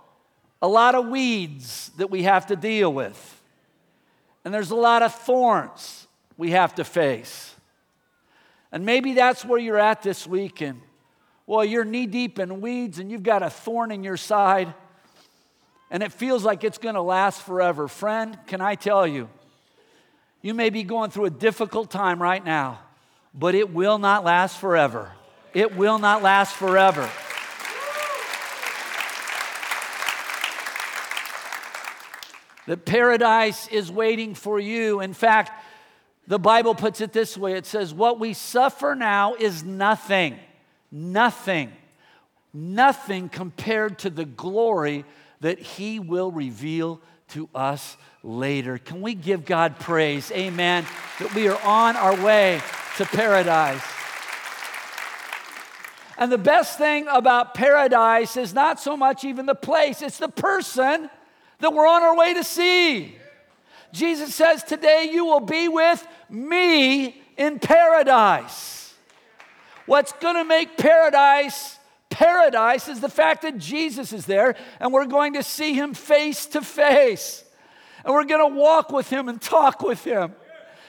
a 0.62 0.68
lot 0.68 0.94
of 0.94 1.08
weeds 1.08 1.92
that 1.98 2.12
we 2.12 2.24
have 2.24 2.48
to 2.48 2.56
deal 2.56 2.94
with. 2.94 3.42
And 4.46 4.54
there's 4.54 4.72
a 4.72 4.76
lot 4.76 5.02
of 5.02 5.14
thorns 5.14 6.08
we 6.38 6.52
have 6.52 6.76
to 6.76 6.84
face. 6.84 7.56
And 8.72 8.86
maybe 8.86 9.14
that's 9.14 9.44
where 9.44 9.60
you're 9.60 9.80
at 9.80 10.02
this 10.04 10.26
week. 10.28 10.62
And 10.62 10.82
well, 11.46 11.66
you're 11.66 11.86
knee 11.86 12.06
deep 12.06 12.40
in 12.40 12.62
weeds 12.62 13.00
and 13.00 13.12
you've 13.12 13.24
got 13.24 13.44
a 13.44 13.50
thorn 13.50 13.92
in 13.92 14.04
your 14.04 14.18
side. 14.18 14.74
And 15.92 16.02
it 16.02 16.14
feels 16.14 16.46
like 16.46 16.64
it's 16.64 16.78
going 16.78 16.96
to 16.96 17.02
last 17.02 17.42
forever. 17.42 17.90
Friend, 17.90 18.40
can 18.48 18.62
I 18.62 18.76
tell 18.76 19.06
you? 19.06 19.30
You 20.42 20.54
may 20.54 20.70
be 20.70 20.84
going 20.84 21.12
through 21.12 21.26
a 21.26 21.30
difficult 21.30 21.92
time 21.92 22.22
right 22.22 22.44
now, 22.44 22.80
but 23.34 23.56
it 23.56 23.74
will 23.74 24.00
not 24.00 24.24
last 24.24 24.58
forever. 24.58 25.12
It 25.54 25.76
will 25.76 26.00
not 26.00 26.24
last 26.24 26.56
forever. 26.56 27.08
The 32.68 32.78
paradise 32.78 33.68
is 33.68 33.92
waiting 33.92 34.34
for 34.34 34.60
you. 34.60 35.02
In 35.02 35.14
fact, 35.14 35.52
the 36.26 36.40
Bible 36.40 36.74
puts 36.74 37.02
it 37.02 37.12
this 37.12 37.38
way 37.38 37.54
it 37.54 37.66
says, 37.66 37.94
What 37.94 38.18
we 38.18 38.34
suffer 38.34 38.96
now 38.96 39.36
is 39.36 39.66
nothing, 39.66 40.40
nothing, 40.90 41.74
nothing 42.54 43.28
compared 43.28 44.00
to 44.00 44.10
the 44.10 44.24
glory 44.24 45.04
that 45.42 45.60
He 45.60 46.00
will 46.00 46.32
reveal 46.32 47.02
to 47.30 47.50
us 47.54 47.98
later. 48.24 48.78
Can 48.78 49.02
we 49.02 49.14
give 49.14 49.46
God 49.46 49.80
praise? 49.80 50.32
Amen. 50.32 50.86
That 51.20 51.34
we 51.36 51.48
are 51.48 51.62
on 51.64 51.96
our 51.96 52.16
way 52.24 52.62
to 52.98 53.06
paradise. 53.06 53.82
And 56.18 56.32
the 56.32 56.38
best 56.38 56.78
thing 56.78 57.08
about 57.08 57.54
paradise 57.54 58.38
is 58.38 58.54
not 58.54 58.80
so 58.80 58.96
much 58.96 59.24
even 59.24 59.46
the 59.46 59.56
place, 59.56 60.02
it's 60.02 60.18
the 60.18 60.30
person 60.30 61.10
that 61.60 61.74
we're 61.74 61.88
on 61.88 62.04
our 62.04 62.16
way 62.16 62.34
to 62.36 62.44
see. 62.44 63.16
Jesus 63.92 64.34
says, 64.36 64.64
Today 64.64 65.10
you 65.12 65.26
will 65.26 65.40
be 65.40 65.68
with 65.68 66.06
me 66.30 67.22
in 67.38 67.60
paradise. 67.60 68.94
What's 69.86 70.12
going 70.14 70.36
to 70.36 70.44
make 70.44 70.78
paradise 70.78 71.78
paradise 72.12 72.88
is 72.88 73.00
the 73.00 73.10
fact 73.10 73.42
that 73.42 73.58
Jesus 73.58 74.14
is 74.14 74.26
there 74.26 74.56
and 74.80 74.94
we're 74.94 75.06
going 75.06 75.34
to 75.34 75.44
see 75.44 75.74
him 75.74 75.94
face 75.94 76.46
to 76.48 76.62
face. 76.62 77.44
And 78.06 78.14
we're 78.14 78.26
going 78.26 78.52
to 78.52 78.56
walk 78.56 78.92
with 78.92 79.10
him 79.10 79.30
and 79.30 79.42
talk 79.42 79.82
with 79.82 80.04
him. 80.04 80.34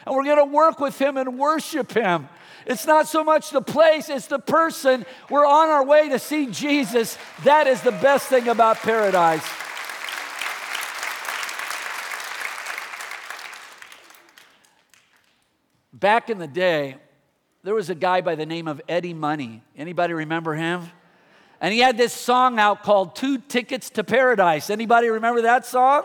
And 0.06 0.14
we're 0.14 0.24
going 0.24 0.38
to 0.38 0.52
work 0.52 0.80
with 0.80 0.98
him 1.00 1.16
and 1.16 1.38
worship 1.38 1.92
him. 1.92 2.28
It's 2.66 2.86
not 2.86 3.08
so 3.08 3.24
much 3.24 3.50
the 3.50 3.62
place, 3.62 4.08
it's 4.08 4.26
the 4.26 4.38
person. 4.38 5.04
We're 5.30 5.46
on 5.46 5.68
our 5.68 5.84
way 5.84 6.08
to 6.10 6.18
see 6.18 6.46
Jesus. 6.46 7.16
That 7.44 7.66
is 7.66 7.80
the 7.82 7.92
best 7.92 8.28
thing 8.28 8.48
about 8.48 8.76
paradise. 8.78 9.44
back 16.02 16.28
in 16.28 16.38
the 16.38 16.48
day, 16.48 16.96
there 17.62 17.76
was 17.76 17.88
a 17.88 17.94
guy 17.94 18.20
by 18.22 18.34
the 18.34 18.44
name 18.44 18.66
of 18.66 18.82
Eddie 18.88 19.14
Money. 19.14 19.62
Anybody 19.76 20.12
remember 20.12 20.54
him? 20.54 20.90
And 21.62 21.72
he 21.72 21.80
had 21.80 21.96
this 21.96 22.12
song 22.12 22.58
out 22.58 22.82
called 22.82 23.16
Two 23.16 23.38
Tickets 23.38 23.88
to 23.90 24.04
Paradise. 24.04 24.68
Anybody 24.68 25.08
remember 25.08 25.42
that 25.42 25.64
song? 25.64 26.04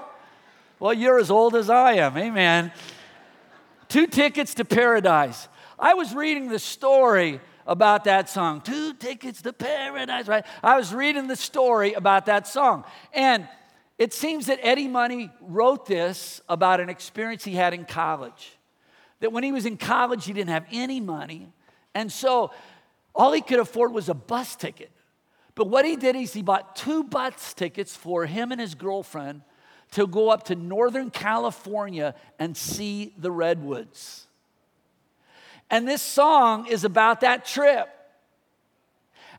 Well, 0.79 0.93
you're 0.93 1.19
as 1.19 1.31
old 1.31 1.55
as 1.55 1.69
I 1.69 1.93
am. 1.93 2.15
Amen. 2.15 2.71
Two 3.89 4.07
Tickets 4.07 4.53
to 4.53 4.63
Paradise. 4.63 5.49
I 5.79 5.95
was 5.95 6.13
reading 6.13 6.47
the 6.49 6.59
story 6.59 7.41
about 7.67 8.05
that 8.05 8.29
song. 8.29 8.61
Two 8.61 8.93
tickets 8.93 9.41
to 9.41 9.53
paradise, 9.53 10.27
right? 10.27 10.45
I 10.63 10.77
was 10.77 10.93
reading 10.93 11.27
the 11.27 11.35
story 11.35 11.93
about 11.93 12.25
that 12.27 12.47
song. 12.47 12.85
And 13.13 13.47
it 13.97 14.13
seems 14.13 14.45
that 14.45 14.59
Eddie 14.61 14.87
Money 14.87 15.29
wrote 15.41 15.85
this 15.85 16.41
about 16.47 16.79
an 16.79 16.89
experience 16.89 17.43
he 17.43 17.53
had 17.53 17.73
in 17.73 17.85
college. 17.85 18.57
That 19.19 19.31
when 19.31 19.43
he 19.43 19.51
was 19.51 19.65
in 19.65 19.77
college, 19.77 20.25
he 20.25 20.33
didn't 20.33 20.51
have 20.51 20.65
any 20.71 21.01
money. 21.01 21.49
And 21.93 22.11
so 22.11 22.51
all 23.13 23.33
he 23.33 23.41
could 23.41 23.59
afford 23.59 23.91
was 23.91 24.07
a 24.07 24.13
bus 24.13 24.55
ticket. 24.55 24.91
But 25.57 25.69
what 25.69 25.85
he 25.85 25.95
did 25.95 26.15
is 26.15 26.33
he 26.33 26.43
bought 26.43 26.75
two 26.75 27.03
bus 27.03 27.55
tickets 27.55 27.95
for 27.95 28.27
him 28.27 28.51
and 28.51 28.61
his 28.61 28.75
girlfriend 28.75 29.41
to 29.93 30.05
go 30.05 30.29
up 30.29 30.43
to 30.43 30.55
Northern 30.55 31.09
California 31.09 32.13
and 32.37 32.55
see 32.55 33.11
the 33.17 33.31
redwoods. 33.31 34.27
And 35.71 35.87
this 35.87 36.03
song 36.03 36.67
is 36.67 36.83
about 36.83 37.21
that 37.21 37.43
trip. 37.43 37.89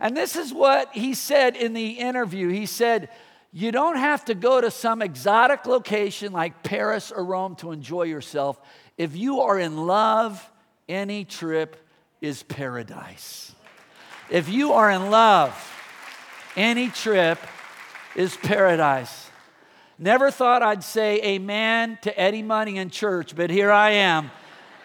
And 0.00 0.16
this 0.16 0.34
is 0.34 0.52
what 0.52 0.92
he 0.92 1.14
said 1.14 1.54
in 1.54 1.72
the 1.72 1.90
interview. 1.90 2.48
He 2.48 2.66
said, 2.66 3.10
You 3.52 3.70
don't 3.70 3.96
have 3.96 4.24
to 4.24 4.34
go 4.34 4.60
to 4.60 4.72
some 4.72 5.02
exotic 5.02 5.66
location 5.66 6.32
like 6.32 6.64
Paris 6.64 7.12
or 7.12 7.24
Rome 7.24 7.54
to 7.56 7.70
enjoy 7.70 8.04
yourself. 8.04 8.58
If 8.96 9.16
you 9.16 9.42
are 9.42 9.56
in 9.56 9.86
love, 9.86 10.50
any 10.88 11.24
trip 11.24 11.76
is 12.20 12.42
paradise. 12.42 13.52
If 14.30 14.48
you 14.48 14.72
are 14.72 14.90
in 14.90 15.10
love, 15.10 15.76
any 16.56 16.88
trip 16.88 17.38
is 18.16 18.36
paradise. 18.36 19.30
Never 19.98 20.30
thought 20.30 20.62
I'd 20.62 20.84
say 20.84 21.20
amen 21.22 21.98
to 22.02 22.20
Eddie 22.20 22.42
Money 22.42 22.76
in 22.76 22.90
church, 22.90 23.34
but 23.34 23.50
here 23.50 23.70
I 23.70 23.90
am 23.90 24.30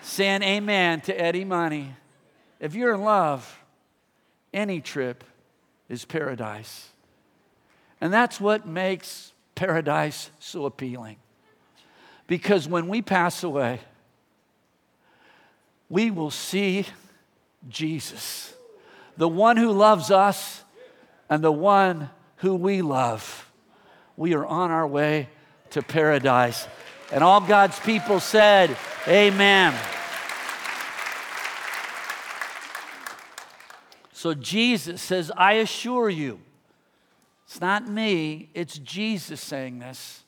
saying 0.01 0.43
amen 0.43 1.01
to 1.01 1.19
Eddie 1.19 1.45
Money. 1.45 1.95
If 2.59 2.75
you're 2.75 2.93
in 2.93 3.01
love, 3.01 3.59
any 4.53 4.81
trip 4.81 5.23
is 5.89 6.05
paradise. 6.05 6.89
And 8.01 8.11
that's 8.11 8.39
what 8.41 8.67
makes 8.67 9.31
paradise 9.55 10.29
so 10.39 10.65
appealing. 10.65 11.17
Because 12.27 12.67
when 12.67 12.87
we 12.87 13.01
pass 13.01 13.43
away, 13.43 13.79
we 15.89 16.09
will 16.09 16.31
see 16.31 16.85
Jesus, 17.69 18.53
the 19.15 19.27
one 19.27 19.57
who 19.57 19.71
loves 19.71 20.09
us 20.09 20.62
and 21.33 21.43
the 21.43 21.51
one 21.51 22.11
who 22.37 22.53
we 22.53 22.83
love. 22.83 23.51
We 24.15 24.35
are 24.35 24.45
on 24.45 24.69
our 24.69 24.85
way 24.85 25.29
to 25.71 25.81
paradise. 25.81 26.67
And 27.11 27.23
all 27.23 27.41
God's 27.41 27.79
people 27.79 28.19
said, 28.19 28.77
Amen. 29.07 29.73
So 34.11 34.35
Jesus 34.35 35.01
says, 35.01 35.31
I 35.35 35.53
assure 35.53 36.07
you, 36.07 36.39
it's 37.47 37.59
not 37.59 37.87
me, 37.87 38.51
it's 38.53 38.77
Jesus 38.77 39.41
saying 39.41 39.79
this. 39.79 40.21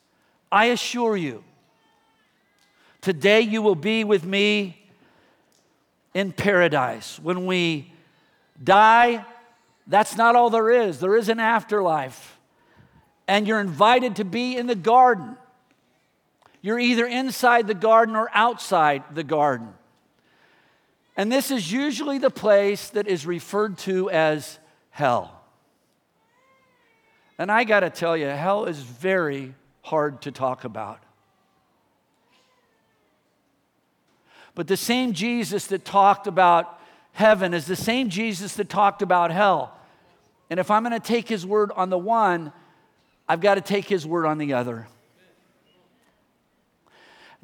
I 0.50 0.66
assure 0.66 1.16
you, 1.16 1.44
today 3.00 3.42
you 3.42 3.62
will 3.62 3.76
be 3.76 4.02
with 4.02 4.24
me 4.24 4.76
in 6.14 6.32
paradise. 6.32 7.20
When 7.20 7.46
we 7.46 7.92
die, 8.60 9.24
that's 9.86 10.16
not 10.16 10.34
all 10.34 10.50
there 10.50 10.70
is. 10.70 10.98
There 10.98 11.16
is 11.16 11.28
an 11.28 11.40
afterlife. 11.40 12.38
And 13.28 13.46
you're 13.46 13.60
invited 13.60 14.16
to 14.16 14.24
be 14.24 14.56
in 14.56 14.66
the 14.66 14.74
garden. 14.74 15.36
You're 16.60 16.78
either 16.78 17.06
inside 17.06 17.66
the 17.66 17.74
garden 17.74 18.16
or 18.16 18.28
outside 18.32 19.14
the 19.14 19.24
garden. 19.24 19.72
And 21.16 21.30
this 21.30 21.50
is 21.50 21.72
usually 21.72 22.18
the 22.18 22.30
place 22.30 22.90
that 22.90 23.06
is 23.06 23.24
referred 23.26 23.78
to 23.78 24.10
as 24.10 24.58
hell. 24.90 25.32
And 27.38 27.50
I 27.50 27.64
got 27.64 27.80
to 27.80 27.90
tell 27.90 28.16
you, 28.16 28.26
hell 28.26 28.64
is 28.64 28.78
very 28.78 29.54
hard 29.82 30.22
to 30.22 30.32
talk 30.32 30.64
about. 30.64 31.00
But 34.54 34.66
the 34.66 34.76
same 34.76 35.12
Jesus 35.12 35.66
that 35.68 35.84
talked 35.84 36.26
about 36.26 36.80
heaven 37.16 37.54
is 37.54 37.64
the 37.64 37.74
same 37.74 38.10
Jesus 38.10 38.56
that 38.56 38.68
talked 38.68 39.00
about 39.00 39.30
hell. 39.30 39.74
And 40.50 40.60
if 40.60 40.70
I'm 40.70 40.82
going 40.82 40.92
to 40.92 41.00
take 41.00 41.26
his 41.26 41.46
word 41.46 41.72
on 41.74 41.88
the 41.88 41.96
one, 41.96 42.52
I've 43.26 43.40
got 43.40 43.54
to 43.54 43.62
take 43.62 43.86
his 43.86 44.06
word 44.06 44.26
on 44.26 44.36
the 44.36 44.52
other. 44.52 44.86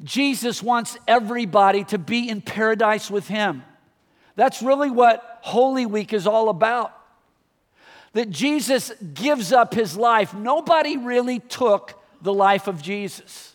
Jesus 0.03 0.61
wants 0.61 0.95
everybody 1.07 1.85
to 1.85 1.97
be 1.97 2.29
in 2.29 2.39
paradise 2.39 3.09
with 3.09 3.27
him. 3.27 3.63
That's 4.35 4.61
really 4.61 4.91
what 4.91 5.39
Holy 5.41 5.87
Week 5.87 6.13
is 6.13 6.27
all 6.27 6.49
about. 6.49 6.95
That 8.13 8.29
Jesus 8.29 8.91
gives 9.15 9.51
up 9.51 9.73
his 9.73 9.97
life. 9.97 10.35
Nobody 10.35 10.97
really 10.97 11.39
took 11.39 11.99
the 12.21 12.33
life 12.33 12.67
of 12.67 12.79
Jesus. 12.79 13.52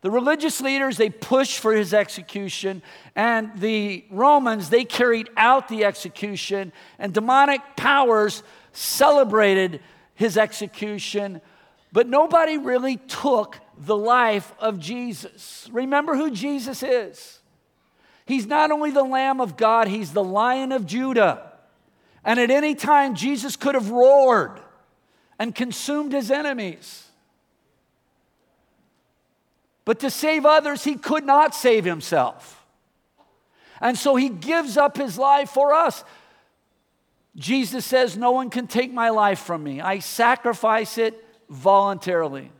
The 0.00 0.10
religious 0.10 0.60
leaders, 0.60 0.96
they 0.96 1.10
pushed 1.10 1.58
for 1.58 1.72
his 1.72 1.92
execution, 1.92 2.82
and 3.16 3.50
the 3.58 4.04
Romans, 4.10 4.70
they 4.70 4.84
carried 4.84 5.28
out 5.36 5.68
the 5.68 5.84
execution, 5.84 6.72
and 6.98 7.12
demonic 7.12 7.60
powers 7.76 8.42
celebrated 8.72 9.80
his 10.14 10.38
execution, 10.38 11.40
but 11.92 12.06
nobody 12.06 12.58
really 12.58 12.96
took 12.96 13.58
the 13.76 13.96
life 13.96 14.52
of 14.60 14.78
Jesus. 14.78 15.68
Remember 15.72 16.16
who 16.16 16.30
Jesus 16.30 16.82
is. 16.82 17.40
He's 18.26 18.46
not 18.46 18.70
only 18.70 18.90
the 18.90 19.04
Lamb 19.04 19.40
of 19.40 19.56
God, 19.56 19.88
he's 19.88 20.12
the 20.12 20.22
Lion 20.22 20.70
of 20.70 20.86
Judah. 20.86 21.52
And 22.24 22.38
at 22.38 22.50
any 22.50 22.74
time, 22.74 23.14
Jesus 23.14 23.56
could 23.56 23.74
have 23.74 23.90
roared 23.90 24.60
and 25.38 25.54
consumed 25.54 26.12
his 26.12 26.30
enemies. 26.30 27.07
But 29.88 30.00
to 30.00 30.10
save 30.10 30.44
others, 30.44 30.84
he 30.84 30.96
could 30.96 31.24
not 31.24 31.54
save 31.54 31.86
himself. 31.86 32.62
And 33.80 33.96
so 33.96 34.16
he 34.16 34.28
gives 34.28 34.76
up 34.76 34.98
his 34.98 35.16
life 35.16 35.48
for 35.48 35.72
us. 35.72 36.04
Jesus 37.34 37.86
says, 37.86 38.14
No 38.14 38.32
one 38.32 38.50
can 38.50 38.66
take 38.66 38.92
my 38.92 39.08
life 39.08 39.38
from 39.38 39.62
me. 39.64 39.80
I 39.80 40.00
sacrifice 40.00 40.98
it 40.98 41.24
voluntarily. 41.48 42.52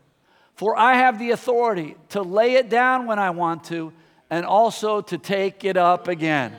For 0.55 0.75
I 0.75 0.95
have 0.95 1.19
the 1.19 1.33
authority 1.33 1.97
to 2.09 2.23
lay 2.23 2.55
it 2.55 2.71
down 2.71 3.07
when 3.07 3.19
I 3.19 3.29
want 3.29 3.65
to 3.65 3.93
and 4.31 4.47
also 4.47 5.03
to 5.03 5.19
take 5.19 5.67
it 5.67 5.77
up 5.77 6.09
again. 6.09 6.57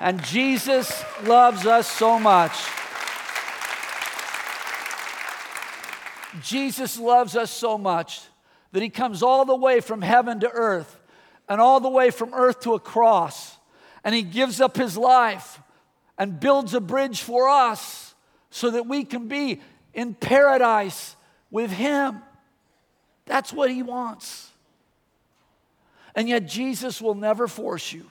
And 0.00 0.24
Jesus 0.24 1.04
loves 1.24 1.66
us 1.66 1.86
so 1.86 2.18
much. 2.18 2.64
Jesus 6.40 6.98
loves 6.98 7.36
us 7.36 7.50
so 7.50 7.76
much 7.76 8.22
that 8.72 8.82
he 8.82 8.88
comes 8.88 9.22
all 9.22 9.44
the 9.44 9.56
way 9.56 9.80
from 9.80 10.02
heaven 10.02 10.40
to 10.40 10.50
earth 10.50 10.98
and 11.48 11.60
all 11.60 11.80
the 11.80 11.88
way 11.88 12.10
from 12.10 12.34
earth 12.34 12.60
to 12.60 12.74
a 12.74 12.80
cross. 12.80 13.56
And 14.04 14.14
he 14.14 14.22
gives 14.22 14.60
up 14.60 14.76
his 14.76 14.96
life 14.96 15.60
and 16.18 16.40
builds 16.40 16.74
a 16.74 16.80
bridge 16.80 17.22
for 17.22 17.48
us 17.48 18.14
so 18.50 18.70
that 18.70 18.86
we 18.86 19.04
can 19.04 19.28
be 19.28 19.60
in 19.94 20.14
paradise 20.14 21.16
with 21.50 21.70
him. 21.70 22.22
That's 23.26 23.52
what 23.52 23.70
he 23.70 23.82
wants. 23.82 24.50
And 26.14 26.28
yet, 26.28 26.46
Jesus 26.46 27.00
will 27.00 27.14
never 27.14 27.48
force 27.48 27.92
you. 27.92 28.10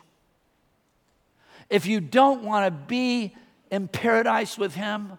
If 1.70 1.86
you 1.86 2.02
don't 2.02 2.44
want 2.44 2.66
to 2.66 2.72
be 2.72 3.36
in 3.70 3.88
paradise 3.88 4.58
with 4.58 4.74
him, 4.74 5.18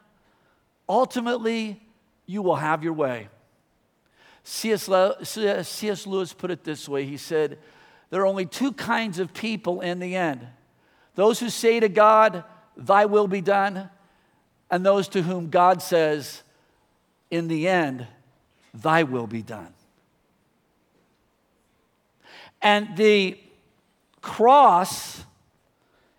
ultimately, 0.88 1.80
you 2.26 2.42
will 2.42 2.56
have 2.56 2.82
your 2.82 2.92
way. 2.92 3.28
C.S. 4.44 4.88
Lewis 4.88 6.32
put 6.32 6.50
it 6.50 6.64
this 6.64 6.88
way 6.88 7.04
He 7.04 7.16
said, 7.16 7.58
There 8.10 8.22
are 8.22 8.26
only 8.26 8.46
two 8.46 8.72
kinds 8.72 9.18
of 9.18 9.32
people 9.32 9.80
in 9.80 9.98
the 9.98 10.16
end 10.16 10.46
those 11.14 11.40
who 11.40 11.50
say 11.50 11.80
to 11.80 11.88
God, 11.88 12.44
Thy 12.76 13.04
will 13.04 13.28
be 13.28 13.42
done, 13.42 13.90
and 14.70 14.84
those 14.84 15.08
to 15.08 15.22
whom 15.22 15.50
God 15.50 15.82
says, 15.82 16.42
In 17.30 17.48
the 17.48 17.68
end, 17.68 18.06
Thy 18.72 19.02
will 19.02 19.26
be 19.26 19.42
done. 19.42 19.74
And 22.62 22.96
the 22.96 23.38
cross 24.22 25.24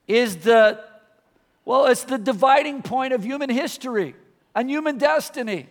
is 0.07 0.38
the, 0.38 0.83
well, 1.65 1.86
it's 1.88 2.03
the 2.03 2.17
dividing 2.17 2.81
point 2.83 3.13
of 3.13 3.23
human 3.23 3.49
history 3.49 4.15
and 4.53 4.69
human 4.69 4.97
destiny. 4.97 5.69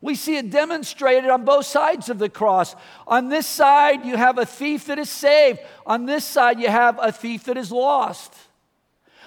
We 0.00 0.14
see 0.14 0.36
it 0.36 0.50
demonstrated 0.50 1.28
on 1.28 1.44
both 1.44 1.66
sides 1.66 2.08
of 2.08 2.18
the 2.18 2.28
cross. 2.28 2.76
On 3.06 3.28
this 3.28 3.46
side, 3.46 4.04
you 4.04 4.16
have 4.16 4.38
a 4.38 4.46
thief 4.46 4.86
that 4.86 4.98
is 4.98 5.10
saved. 5.10 5.60
On 5.86 6.06
this 6.06 6.24
side, 6.24 6.60
you 6.60 6.68
have 6.68 6.98
a 7.00 7.10
thief 7.10 7.44
that 7.44 7.56
is 7.56 7.72
lost. 7.72 8.34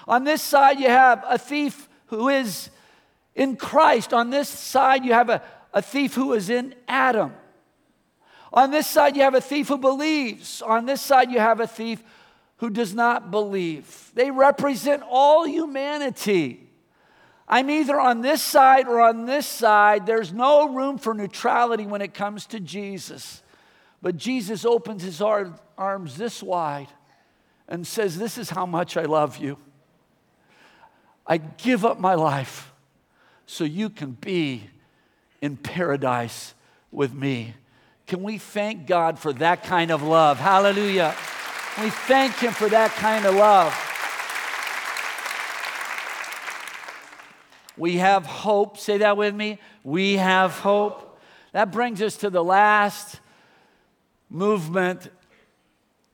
On 0.07 0.23
this 0.23 0.41
side, 0.41 0.79
you 0.79 0.87
have 0.87 1.23
a 1.27 1.37
thief 1.37 1.89
who 2.07 2.29
is 2.29 2.69
in 3.35 3.57
Christ. 3.57 4.13
On 4.13 4.29
this 4.29 4.47
side, 4.47 5.03
you 5.03 5.13
have 5.13 5.29
a, 5.29 5.41
a 5.73 5.81
thief 5.81 6.15
who 6.15 6.33
is 6.33 6.49
in 6.49 6.73
Adam. 6.87 7.33
On 8.53 8.71
this 8.71 8.87
side, 8.87 9.15
you 9.15 9.23
have 9.23 9.35
a 9.35 9.41
thief 9.41 9.67
who 9.67 9.77
believes. 9.77 10.61
On 10.61 10.85
this 10.85 11.01
side, 11.01 11.31
you 11.31 11.39
have 11.39 11.59
a 11.59 11.67
thief 11.67 12.03
who 12.57 12.69
does 12.69 12.93
not 12.93 13.31
believe. 13.31 14.11
They 14.13 14.29
represent 14.29 15.03
all 15.09 15.45
humanity. 15.45 16.69
I'm 17.51 17.69
either 17.69 17.99
on 17.99 18.21
this 18.21 18.41
side 18.41 18.87
or 18.87 19.01
on 19.01 19.25
this 19.25 19.45
side. 19.45 20.05
There's 20.05 20.31
no 20.31 20.69
room 20.69 20.97
for 20.97 21.13
neutrality 21.13 21.85
when 21.85 22.01
it 22.01 22.13
comes 22.13 22.45
to 22.47 22.61
Jesus. 22.61 23.43
But 24.01 24.15
Jesus 24.15 24.63
opens 24.65 25.03
his 25.03 25.21
arms 25.21 26.15
this 26.15 26.41
wide 26.41 26.87
and 27.67 27.85
says, 27.85 28.17
This 28.17 28.37
is 28.37 28.49
how 28.49 28.65
much 28.65 28.95
I 28.95 29.03
love 29.03 29.37
you. 29.37 29.57
I 31.27 31.37
give 31.37 31.83
up 31.83 31.99
my 31.99 32.15
life 32.15 32.71
so 33.45 33.65
you 33.65 33.89
can 33.89 34.11
be 34.11 34.69
in 35.41 35.57
paradise 35.57 36.53
with 36.89 37.13
me. 37.13 37.53
Can 38.07 38.23
we 38.23 38.37
thank 38.37 38.87
God 38.87 39.19
for 39.19 39.33
that 39.33 39.63
kind 39.63 39.91
of 39.91 40.01
love? 40.01 40.39
Hallelujah. 40.39 41.15
We 41.81 41.89
thank 41.89 42.33
Him 42.35 42.53
for 42.53 42.69
that 42.69 42.91
kind 42.91 43.25
of 43.25 43.35
love. 43.35 43.90
We 47.77 47.97
have 47.97 48.25
hope. 48.25 48.77
Say 48.77 48.99
that 48.99 49.17
with 49.17 49.33
me. 49.33 49.59
We 49.83 50.17
have 50.17 50.51
hope. 50.59 51.19
That 51.51 51.71
brings 51.71 52.01
us 52.01 52.17
to 52.17 52.29
the 52.29 52.43
last 52.43 53.19
movement 54.29 55.09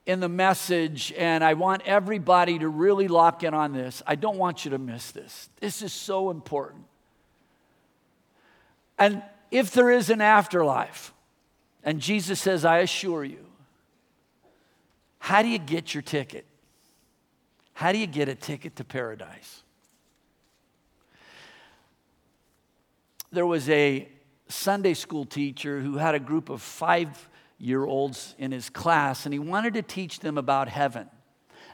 in 0.06 0.22
the 0.22 0.30
message, 0.30 1.14
and 1.18 1.44
I 1.44 1.54
want 1.54 1.82
everybody 1.86 2.58
to 2.60 2.70
really 2.70 3.10
lock 3.10 3.44
in 3.44 3.54
on 3.54 3.74
this. 3.74 4.02
I 4.08 4.16
don't 4.16 4.38
want 4.38 4.64
you 4.64 4.72
to 4.72 4.78
miss 4.78 5.12
this. 5.12 5.50
This 5.60 5.82
is 5.82 5.92
so 5.92 6.32
important. 6.32 6.86
And 8.98 9.22
if 9.52 9.72
there 9.72 9.92
is 9.92 10.10
an 10.10 10.22
afterlife, 10.22 11.14
and 11.84 12.00
Jesus 12.00 12.40
says, 12.40 12.64
I 12.64 12.80
assure 12.80 13.24
you, 13.24 13.46
how 15.20 15.42
do 15.42 15.50
you 15.50 15.60
get 15.60 15.94
your 15.94 16.02
ticket? 16.02 16.46
How 17.74 17.92
do 17.92 17.98
you 17.98 18.08
get 18.08 18.30
a 18.30 18.36
ticket 18.36 18.78
to 18.78 18.84
paradise? 18.84 19.62
There 23.32 23.46
was 23.46 23.70
a 23.70 24.08
Sunday 24.48 24.94
school 24.94 25.26
teacher 25.26 25.82
who 25.82 25.98
had 25.98 26.16
a 26.16 26.20
group 26.20 26.50
of 26.50 26.62
five 26.62 27.30
year 27.58 27.86
olds 27.86 28.36
in 28.38 28.52
his 28.52 28.70
class, 28.70 29.26
and 29.26 29.34
he 29.34 29.40
wanted 29.40 29.74
to 29.74 29.82
teach 29.82 30.20
them 30.20 30.38
about 30.38 30.70
heaven. 30.70 31.10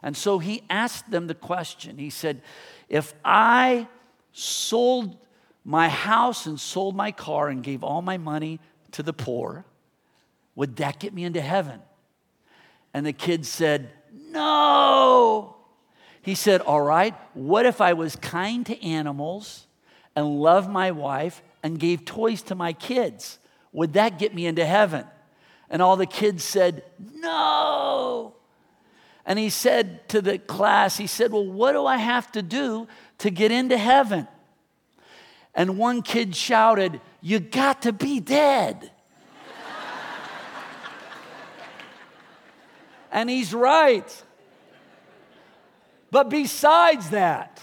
And 0.02 0.18
so 0.18 0.40
he 0.40 0.64
asked 0.70 1.10
them 1.12 1.28
the 1.28 1.36
question 1.36 1.98
He 1.98 2.10
said, 2.10 2.42
If 2.90 3.14
I 3.24 3.88
sold 4.32 5.18
my 5.64 5.88
house 5.90 6.46
and 6.46 6.60
sold 6.60 6.96
my 6.96 7.12
car 7.12 7.48
and 7.50 7.64
gave 7.64 7.84
all 7.84 8.02
my 8.02 8.18
money 8.18 8.60
to 8.92 9.04
the 9.04 9.14
poor, 9.14 9.66
would 10.56 10.76
that 10.78 11.00
get 11.00 11.14
me 11.14 11.24
into 11.24 11.42
heaven? 11.42 11.82
And 12.94 13.06
the 13.06 13.14
kid 13.14 13.46
said, 13.46 13.92
No. 14.12 15.56
He 16.22 16.36
said, 16.36 16.62
All 16.62 16.82
right, 16.82 17.16
what 17.34 17.66
if 17.66 17.82
I 17.82 17.94
was 17.94 18.16
kind 18.16 18.66
to 18.66 18.84
animals 18.84 19.68
and 20.16 20.40
loved 20.40 20.70
my 20.70 20.92
wife 20.92 21.42
and 21.62 21.80
gave 21.80 22.06
toys 22.06 22.42
to 22.44 22.56
my 22.56 22.74
kids? 22.74 23.40
Would 23.72 23.94
that 23.94 24.20
get 24.20 24.34
me 24.34 24.46
into 24.46 24.66
heaven? 24.66 25.06
And 25.70 25.82
all 25.82 25.96
the 25.96 26.06
kids 26.06 26.44
said, 26.44 26.84
No. 27.16 28.36
And 29.26 29.40
he 29.40 29.50
said 29.50 30.08
to 30.10 30.22
the 30.22 30.38
class, 30.38 30.98
He 30.98 31.08
said, 31.08 31.32
Well, 31.32 31.46
what 31.46 31.72
do 31.72 31.86
I 31.86 31.98
have 31.98 32.32
to 32.34 32.42
do 32.42 32.88
to 33.20 33.30
get 33.30 33.52
into 33.52 33.78
heaven? 33.78 34.28
And 35.56 35.78
one 35.78 36.02
kid 36.02 36.36
shouted, 36.36 37.00
You 37.22 37.40
got 37.40 37.84
to 37.84 37.94
be 37.94 38.20
dead. 38.20 38.92
and 43.12 43.30
he's 43.30 43.54
right. 43.54 44.24
But 46.12 46.30
besides 46.30 47.10
that, 47.10 47.62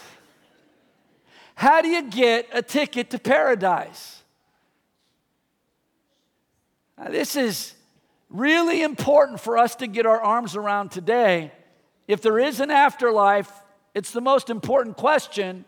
how 1.61 1.83
do 1.83 1.89
you 1.89 2.05
get 2.05 2.49
a 2.55 2.63
ticket 2.63 3.11
to 3.11 3.19
paradise? 3.19 4.23
Now, 6.97 7.11
this 7.11 7.37
is 7.37 7.75
really 8.31 8.83
important 8.83 9.41
for 9.41 9.59
us 9.59 9.75
to 9.77 9.87
get 9.87 10.07
our 10.07 10.23
arms 10.23 10.57
around 10.57 10.91
today. 10.91 11.53
If 12.09 12.23
there 12.23 12.39
is 12.39 12.61
an 12.61 12.71
afterlife, 12.71 13.53
it's 13.95 14.11
the 14.11 14.23
most 14.23 14.49
important 14.49 14.97
question. 14.97 15.67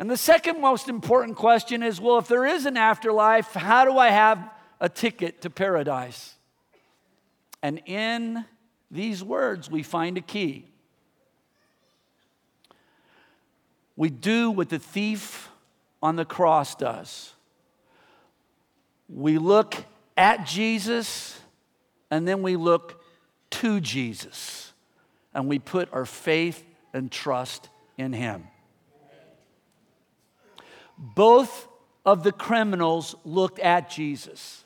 And 0.00 0.10
the 0.10 0.16
second 0.16 0.60
most 0.60 0.88
important 0.88 1.36
question 1.36 1.84
is 1.84 2.00
well, 2.00 2.18
if 2.18 2.26
there 2.26 2.44
is 2.44 2.66
an 2.66 2.76
afterlife, 2.76 3.52
how 3.52 3.84
do 3.84 3.96
I 3.96 4.08
have 4.08 4.50
a 4.80 4.88
ticket 4.88 5.42
to 5.42 5.48
paradise? 5.48 6.34
And 7.62 7.80
in 7.86 8.44
these 8.90 9.22
words, 9.22 9.70
we 9.70 9.84
find 9.84 10.18
a 10.18 10.22
key. 10.22 10.66
We 13.96 14.10
do 14.10 14.50
what 14.50 14.68
the 14.68 14.78
thief 14.78 15.48
on 16.02 16.16
the 16.16 16.24
cross 16.24 16.74
does. 16.74 17.32
We 19.08 19.38
look 19.38 19.74
at 20.16 20.46
Jesus, 20.46 21.40
and 22.10 22.28
then 22.28 22.42
we 22.42 22.56
look 22.56 23.02
to 23.50 23.80
Jesus, 23.80 24.72
and 25.34 25.48
we 25.48 25.58
put 25.58 25.92
our 25.92 26.04
faith 26.04 26.62
and 26.92 27.10
trust 27.10 27.68
in 27.96 28.12
Him. 28.12 28.48
Both 30.98 31.68
of 32.04 32.22
the 32.22 32.32
criminals 32.32 33.14
looked 33.24 33.58
at 33.58 33.90
Jesus. 33.90 34.64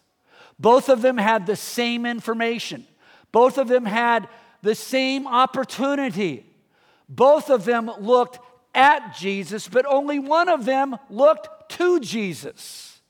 Both 0.58 0.88
of 0.88 1.02
them 1.02 1.16
had 1.16 1.46
the 1.46 1.56
same 1.56 2.04
information. 2.04 2.86
Both 3.32 3.58
of 3.58 3.68
them 3.68 3.84
had 3.84 4.28
the 4.62 4.74
same 4.74 5.26
opportunity. 5.26 6.44
Both 7.08 7.50
of 7.50 7.64
them 7.64 7.90
looked 7.98 8.38
at 8.74 9.16
Jesus, 9.16 9.68
but 9.68 9.86
only 9.86 10.18
one 10.18 10.48
of 10.48 10.64
them 10.64 10.96
looked 11.08 11.70
to 11.72 12.00
Jesus 12.00 13.00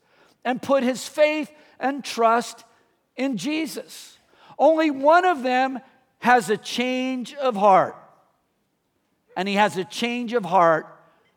and 0.45 0.61
put 0.61 0.83
his 0.83 1.07
faith 1.07 1.51
and 1.79 2.05
trust 2.05 2.65
in 3.17 3.37
Jesus. 3.37 4.19
Only 4.59 4.91
one 4.91 5.25
of 5.25 5.43
them 5.43 5.81
has 6.21 6.51
a 6.51 6.57
change 6.57 7.35
of 7.35 7.57
heart. 7.57 7.97
And 9.37 9.49
he 9.49 9.55
has 9.55 9.77
a 9.77 9.85
change 9.85 10.33
of 10.33 10.45
heart 10.45 10.87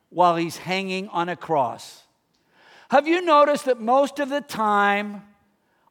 while 0.10 0.36
he's 0.36 0.58
hanging 0.58 1.08
on 1.10 1.30
a 1.30 1.36
cross. 1.36 2.04
Have 2.90 3.08
you 3.08 3.22
noticed 3.22 3.66
that 3.66 3.80
most 3.80 4.20
of 4.20 4.30
the 4.30 4.42
time, 4.42 5.24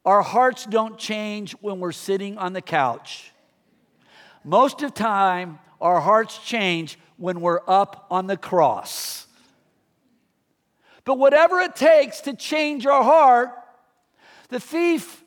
our 0.04 0.22
hearts 0.22 0.66
don't 0.66 0.98
change 0.98 1.52
when 1.60 1.80
we're 1.80 1.92
sitting 1.92 2.38
on 2.38 2.52
the 2.52 2.62
couch? 2.62 3.32
Most 4.44 4.82
of 4.82 4.94
the 4.94 5.00
time, 5.02 5.58
our 5.80 6.00
hearts 6.00 6.38
change 6.38 6.98
when 7.22 7.40
we're 7.40 7.60
up 7.68 8.08
on 8.10 8.26
the 8.26 8.36
cross. 8.36 9.28
But 11.04 11.18
whatever 11.18 11.60
it 11.60 11.76
takes 11.76 12.22
to 12.22 12.34
change 12.34 12.84
our 12.84 13.04
heart, 13.04 13.50
the 14.48 14.58
thief, 14.58 15.22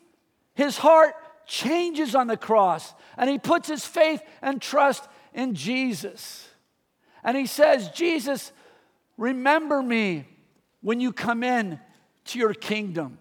his 0.54 0.76
heart 0.76 1.14
changes 1.46 2.14
on 2.14 2.26
the 2.26 2.36
cross 2.36 2.92
and 3.16 3.30
he 3.30 3.38
puts 3.38 3.66
his 3.66 3.86
faith 3.86 4.20
and 4.42 4.60
trust 4.60 5.08
in 5.32 5.54
Jesus. 5.54 6.46
And 7.24 7.34
he 7.34 7.46
says, 7.46 7.88
Jesus, 7.88 8.52
remember 9.16 9.82
me 9.82 10.26
when 10.82 11.00
you 11.00 11.12
come 11.12 11.42
in 11.42 11.80
to 12.26 12.38
your 12.38 12.52
kingdom. 12.52 13.16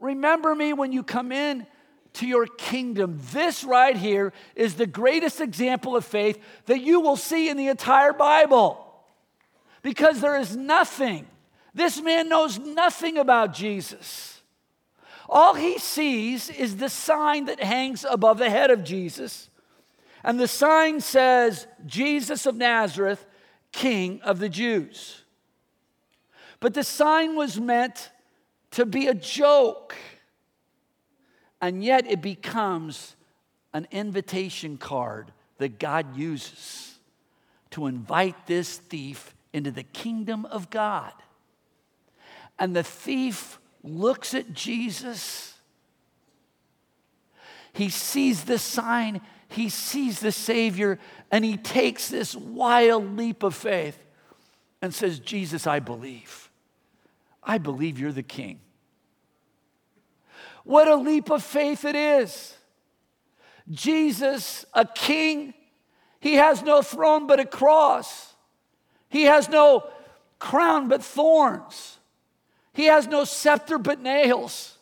Remember 0.00 0.52
me 0.52 0.72
when 0.72 0.90
you 0.90 1.04
come 1.04 1.30
in 1.30 1.64
to 2.18 2.26
your 2.26 2.46
kingdom. 2.46 3.18
This 3.32 3.64
right 3.64 3.96
here 3.96 4.32
is 4.54 4.74
the 4.74 4.86
greatest 4.86 5.40
example 5.40 5.96
of 5.96 6.04
faith 6.04 6.42
that 6.66 6.80
you 6.80 7.00
will 7.00 7.16
see 7.16 7.48
in 7.48 7.56
the 7.56 7.68
entire 7.68 8.12
Bible. 8.12 8.84
Because 9.82 10.20
there 10.20 10.38
is 10.38 10.56
nothing, 10.56 11.26
this 11.74 12.00
man 12.00 12.28
knows 12.28 12.58
nothing 12.58 13.18
about 13.18 13.54
Jesus. 13.54 14.42
All 15.28 15.54
he 15.54 15.78
sees 15.78 16.50
is 16.50 16.76
the 16.76 16.88
sign 16.88 17.44
that 17.44 17.62
hangs 17.62 18.04
above 18.08 18.38
the 18.38 18.50
head 18.50 18.70
of 18.70 18.82
Jesus. 18.82 19.48
And 20.24 20.40
the 20.40 20.48
sign 20.48 21.00
says, 21.00 21.66
Jesus 21.86 22.46
of 22.46 22.56
Nazareth, 22.56 23.24
King 23.70 24.20
of 24.22 24.40
the 24.40 24.48
Jews. 24.48 25.22
But 26.58 26.74
the 26.74 26.82
sign 26.82 27.36
was 27.36 27.60
meant 27.60 28.10
to 28.72 28.84
be 28.84 29.06
a 29.06 29.14
joke. 29.14 29.94
And 31.60 31.82
yet 31.82 32.06
it 32.06 32.22
becomes 32.22 33.16
an 33.72 33.86
invitation 33.90 34.78
card 34.78 35.32
that 35.58 35.78
God 35.78 36.16
uses 36.16 36.98
to 37.70 37.86
invite 37.86 38.46
this 38.46 38.76
thief 38.76 39.34
into 39.52 39.70
the 39.70 39.82
kingdom 39.82 40.46
of 40.46 40.70
God. 40.70 41.12
And 42.58 42.74
the 42.74 42.82
thief 42.82 43.58
looks 43.82 44.34
at 44.34 44.52
Jesus. 44.52 45.54
He 47.72 47.88
sees 47.88 48.44
the 48.44 48.58
sign, 48.58 49.20
he 49.48 49.68
sees 49.68 50.20
the 50.20 50.32
Savior, 50.32 50.98
and 51.30 51.44
he 51.44 51.56
takes 51.56 52.08
this 52.08 52.34
wild 52.34 53.16
leap 53.16 53.42
of 53.42 53.54
faith 53.54 53.98
and 54.80 54.94
says, 54.94 55.18
Jesus, 55.18 55.66
I 55.66 55.80
believe. 55.80 56.50
I 57.42 57.58
believe 57.58 57.98
you're 57.98 58.12
the 58.12 58.22
king. 58.22 58.60
What 60.68 60.86
a 60.86 60.96
leap 60.96 61.30
of 61.30 61.42
faith 61.42 61.86
it 61.86 61.96
is. 61.96 62.54
Jesus, 63.70 64.66
a 64.74 64.84
king, 64.84 65.54
he 66.20 66.34
has 66.34 66.62
no 66.62 66.82
throne 66.82 67.26
but 67.26 67.40
a 67.40 67.46
cross. 67.46 68.34
He 69.08 69.22
has 69.22 69.48
no 69.48 69.88
crown 70.38 70.88
but 70.88 71.02
thorns. 71.02 71.96
He 72.74 72.84
has 72.84 73.06
no 73.06 73.24
scepter 73.24 73.78
but 73.78 74.02
nails. 74.02 74.76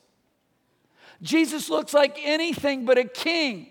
Jesus 1.23 1.71
looks 1.71 1.95
like 1.95 2.19
anything 2.21 2.85
but 2.85 2.99
a 2.99 3.05
king. 3.05 3.71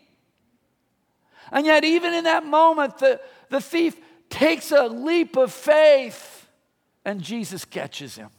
And 1.52 1.66
yet, 1.66 1.84
even 1.84 2.14
in 2.14 2.24
that 2.24 2.46
moment, 2.46 2.98
the, 3.00 3.20
the 3.50 3.60
thief 3.60 4.00
takes 4.30 4.72
a 4.72 4.86
leap 4.86 5.36
of 5.36 5.52
faith 5.52 6.48
and 7.04 7.22
Jesus 7.22 7.66
catches 7.66 8.16
him. 8.16 8.30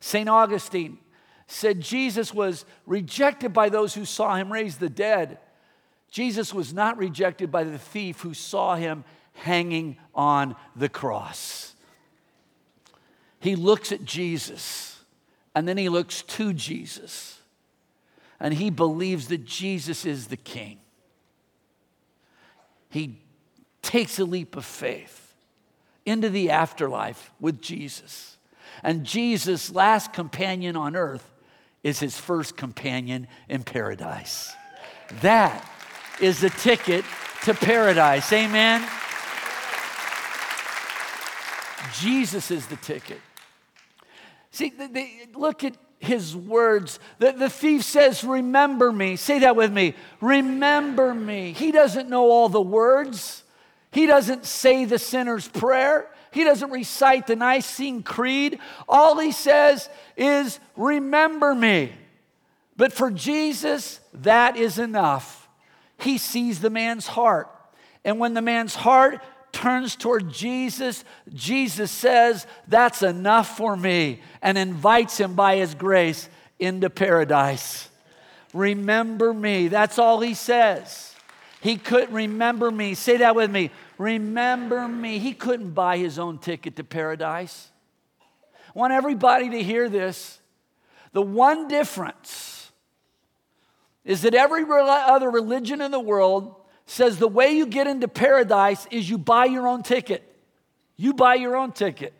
St. 0.00 0.28
Augustine 0.28 0.98
said 1.50 1.80
Jesus 1.80 2.32
was 2.32 2.64
rejected 2.86 3.52
by 3.52 3.68
those 3.68 3.94
who 3.94 4.04
saw 4.04 4.36
him 4.36 4.52
raise 4.52 4.76
the 4.76 4.88
dead. 4.88 5.38
Jesus 6.10 6.54
was 6.54 6.72
not 6.72 6.96
rejected 6.96 7.50
by 7.50 7.64
the 7.64 7.78
thief 7.78 8.20
who 8.20 8.34
saw 8.34 8.76
him 8.76 9.04
hanging 9.32 9.96
on 10.14 10.54
the 10.76 10.88
cross. 10.88 11.74
He 13.40 13.56
looks 13.56 13.90
at 13.90 14.04
Jesus 14.04 15.02
and 15.54 15.66
then 15.66 15.76
he 15.76 15.88
looks 15.88 16.22
to 16.22 16.52
Jesus 16.52 17.40
and 18.38 18.54
he 18.54 18.70
believes 18.70 19.28
that 19.28 19.44
Jesus 19.44 20.06
is 20.06 20.28
the 20.28 20.36
king. 20.36 20.78
He 22.90 23.18
takes 23.82 24.18
a 24.18 24.24
leap 24.24 24.56
of 24.56 24.64
faith 24.64 25.34
into 26.06 26.28
the 26.28 26.50
afterlife 26.50 27.32
with 27.40 27.60
Jesus. 27.60 28.36
And 28.82 29.04
Jesus' 29.04 29.72
last 29.72 30.12
companion 30.12 30.76
on 30.76 30.94
earth 30.94 31.30
is 31.82 32.00
his 32.00 32.18
first 32.18 32.56
companion 32.56 33.26
in 33.48 33.62
paradise. 33.62 34.52
That 35.22 35.68
is 36.20 36.40
the 36.40 36.50
ticket 36.50 37.04
to 37.44 37.54
paradise. 37.54 38.32
Amen. 38.32 38.86
Jesus 41.98 42.50
is 42.50 42.66
the 42.66 42.76
ticket. 42.76 43.20
See, 44.50 44.70
the, 44.70 44.88
the, 44.88 45.08
look 45.34 45.64
at 45.64 45.76
his 45.98 46.34
words. 46.34 46.98
The, 47.18 47.32
the 47.32 47.50
thief 47.50 47.82
says, 47.84 48.24
Remember 48.24 48.90
me. 48.92 49.16
Say 49.16 49.40
that 49.40 49.56
with 49.56 49.72
me. 49.72 49.94
Remember 50.20 51.14
me. 51.14 51.52
He 51.52 51.72
doesn't 51.72 52.08
know 52.08 52.30
all 52.30 52.48
the 52.48 52.60
words, 52.60 53.44
he 53.92 54.06
doesn't 54.06 54.44
say 54.44 54.84
the 54.84 54.98
sinner's 54.98 55.48
prayer. 55.48 56.10
He 56.32 56.44
doesn't 56.44 56.70
recite 56.70 57.26
the 57.26 57.36
Nicene 57.36 58.02
Creed. 58.02 58.58
All 58.88 59.18
he 59.18 59.32
says 59.32 59.88
is, 60.16 60.60
Remember 60.76 61.54
me. 61.54 61.92
But 62.76 62.92
for 62.92 63.10
Jesus, 63.10 64.00
that 64.14 64.56
is 64.56 64.78
enough. 64.78 65.48
He 65.98 66.18
sees 66.18 66.60
the 66.60 66.70
man's 66.70 67.06
heart. 67.06 67.48
And 68.04 68.18
when 68.18 68.34
the 68.34 68.42
man's 68.42 68.74
heart 68.74 69.20
turns 69.52 69.96
toward 69.96 70.32
Jesus, 70.32 71.04
Jesus 71.32 71.90
says, 71.90 72.46
That's 72.68 73.02
enough 73.02 73.56
for 73.56 73.76
me, 73.76 74.22
and 74.40 74.56
invites 74.56 75.18
him 75.18 75.34
by 75.34 75.56
his 75.56 75.74
grace 75.74 76.28
into 76.58 76.88
paradise. 76.90 77.88
Remember 78.54 79.32
me. 79.32 79.68
That's 79.68 79.98
all 79.98 80.20
he 80.20 80.34
says. 80.34 81.09
He 81.60 81.76
couldn't 81.76 82.12
remember 82.12 82.70
me. 82.70 82.94
Say 82.94 83.18
that 83.18 83.36
with 83.36 83.50
me. 83.50 83.70
Remember 83.98 84.88
me. 84.88 85.18
He 85.18 85.34
couldn't 85.34 85.72
buy 85.72 85.98
his 85.98 86.18
own 86.18 86.38
ticket 86.38 86.76
to 86.76 86.84
paradise. 86.84 87.70
I 88.74 88.78
want 88.78 88.92
everybody 88.92 89.50
to 89.50 89.62
hear 89.62 89.88
this. 89.88 90.38
The 91.12 91.22
one 91.22 91.68
difference 91.68 92.72
is 94.04 94.22
that 94.22 94.34
every 94.34 94.64
other 94.68 95.30
religion 95.30 95.80
in 95.80 95.90
the 95.90 96.00
world 96.00 96.54
says 96.86 97.18
the 97.18 97.28
way 97.28 97.52
you 97.52 97.66
get 97.66 97.86
into 97.86 98.08
paradise 98.08 98.86
is 98.90 99.08
you 99.08 99.18
buy 99.18 99.44
your 99.44 99.68
own 99.68 99.82
ticket. 99.82 100.26
You 100.96 101.14
buy 101.14 101.34
your 101.34 101.56
own 101.56 101.72
ticket. 101.72 102.14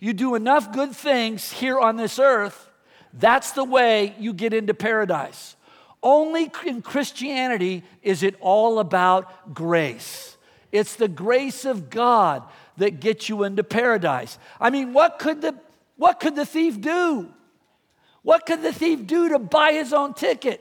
You 0.00 0.12
do 0.12 0.34
enough 0.34 0.72
good 0.72 0.92
things 0.92 1.52
here 1.52 1.78
on 1.78 1.96
this 1.96 2.18
earth, 2.18 2.68
that's 3.12 3.52
the 3.52 3.64
way 3.64 4.14
you 4.18 4.32
get 4.32 4.52
into 4.52 4.74
paradise. 4.74 5.56
Only 6.02 6.50
in 6.66 6.82
Christianity 6.82 7.84
is 8.02 8.22
it 8.22 8.34
all 8.40 8.78
about 8.78 9.54
grace. 9.54 10.36
It's 10.72 10.96
the 10.96 11.08
grace 11.08 11.64
of 11.64 11.90
God 11.90 12.42
that 12.78 13.00
gets 13.00 13.28
you 13.28 13.44
into 13.44 13.62
paradise. 13.62 14.38
I 14.60 14.70
mean, 14.70 14.92
what 14.92 15.18
could 15.18 15.42
the 15.42 15.54
what 15.96 16.18
could 16.18 16.34
the 16.34 16.46
thief 16.46 16.80
do? 16.80 17.28
What 18.22 18.46
could 18.46 18.62
the 18.62 18.72
thief 18.72 19.06
do 19.06 19.28
to 19.28 19.38
buy 19.38 19.72
his 19.72 19.92
own 19.92 20.14
ticket? 20.14 20.60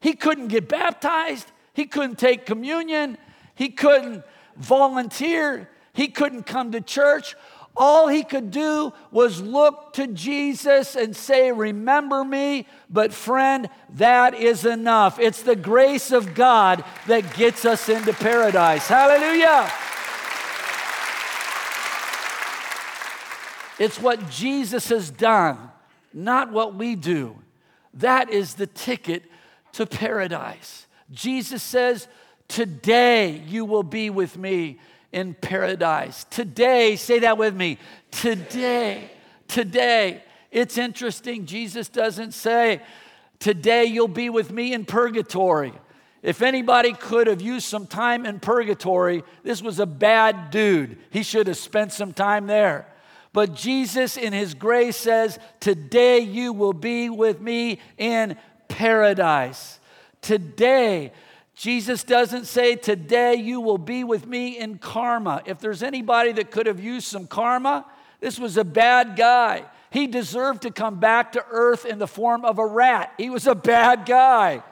He 0.00 0.14
couldn't 0.14 0.48
get 0.48 0.68
baptized. 0.68 1.50
He 1.72 1.86
couldn't 1.86 2.18
take 2.18 2.46
communion. 2.46 3.16
He 3.54 3.68
couldn't 3.68 4.24
volunteer. 4.56 5.70
He 5.92 6.08
couldn't 6.08 6.44
come 6.44 6.72
to 6.72 6.80
church. 6.80 7.36
All 7.76 8.08
he 8.08 8.24
could 8.24 8.50
do 8.50 8.92
was 9.10 9.40
look 9.40 9.92
to 9.94 10.06
Jesus 10.06 10.96
and 10.96 11.14
say, 11.14 11.52
Remember 11.52 12.24
me. 12.24 12.66
But, 12.90 13.12
friend, 13.12 13.70
that 13.94 14.34
is 14.34 14.64
enough. 14.64 15.18
It's 15.18 15.42
the 15.42 15.56
grace 15.56 16.10
of 16.10 16.34
God 16.34 16.84
that 17.06 17.34
gets 17.34 17.64
us 17.64 17.88
into 17.88 18.12
paradise. 18.12 18.86
Hallelujah. 18.88 19.70
It's 23.78 23.98
what 23.98 24.28
Jesus 24.28 24.90
has 24.90 25.10
done, 25.10 25.56
not 26.12 26.52
what 26.52 26.74
we 26.74 26.96
do. 26.96 27.34
That 27.94 28.28
is 28.28 28.54
the 28.54 28.66
ticket 28.66 29.24
to 29.72 29.86
paradise. 29.86 30.86
Jesus 31.10 31.62
says, 31.62 32.08
Today 32.46 33.42
you 33.46 33.64
will 33.64 33.84
be 33.84 34.10
with 34.10 34.36
me 34.36 34.80
in 35.12 35.34
paradise. 35.34 36.24
Today, 36.30 36.96
say 36.96 37.20
that 37.20 37.38
with 37.38 37.54
me. 37.54 37.78
Today, 38.10 39.10
today. 39.48 40.22
It's 40.50 40.78
interesting, 40.78 41.46
Jesus 41.46 41.88
doesn't 41.88 42.32
say, 42.32 42.80
Today 43.38 43.86
you'll 43.86 44.08
be 44.08 44.28
with 44.28 44.50
me 44.50 44.74
in 44.74 44.84
purgatory. 44.84 45.72
If 46.22 46.42
anybody 46.42 46.92
could 46.92 47.26
have 47.26 47.40
used 47.40 47.66
some 47.66 47.86
time 47.86 48.26
in 48.26 48.40
purgatory, 48.40 49.22
this 49.42 49.62
was 49.62 49.78
a 49.78 49.86
bad 49.86 50.50
dude. 50.50 50.98
He 51.10 51.22
should 51.22 51.46
have 51.46 51.56
spent 51.56 51.92
some 51.92 52.12
time 52.12 52.46
there. 52.46 52.86
But 53.32 53.54
Jesus, 53.54 54.16
in 54.18 54.34
his 54.34 54.52
grace, 54.52 54.96
says, 54.96 55.38
Today 55.60 56.18
you 56.18 56.52
will 56.52 56.74
be 56.74 57.08
with 57.08 57.40
me 57.40 57.80
in 57.96 58.36
paradise. 58.68 59.78
Today, 60.20 61.12
Jesus 61.60 62.04
doesn't 62.04 62.46
say, 62.46 62.74
Today 62.74 63.34
you 63.34 63.60
will 63.60 63.76
be 63.76 64.02
with 64.02 64.26
me 64.26 64.56
in 64.58 64.78
karma. 64.78 65.42
If 65.44 65.58
there's 65.58 65.82
anybody 65.82 66.32
that 66.32 66.50
could 66.50 66.64
have 66.64 66.80
used 66.80 67.06
some 67.06 67.26
karma, 67.26 67.84
this 68.18 68.38
was 68.38 68.56
a 68.56 68.64
bad 68.64 69.14
guy. 69.14 69.66
He 69.90 70.06
deserved 70.06 70.62
to 70.62 70.70
come 70.70 71.00
back 71.00 71.32
to 71.32 71.44
earth 71.50 71.84
in 71.84 71.98
the 71.98 72.06
form 72.06 72.46
of 72.46 72.58
a 72.58 72.64
rat. 72.64 73.12
He 73.18 73.28
was 73.28 73.46
a 73.46 73.54
bad 73.54 74.06
guy. 74.06 74.62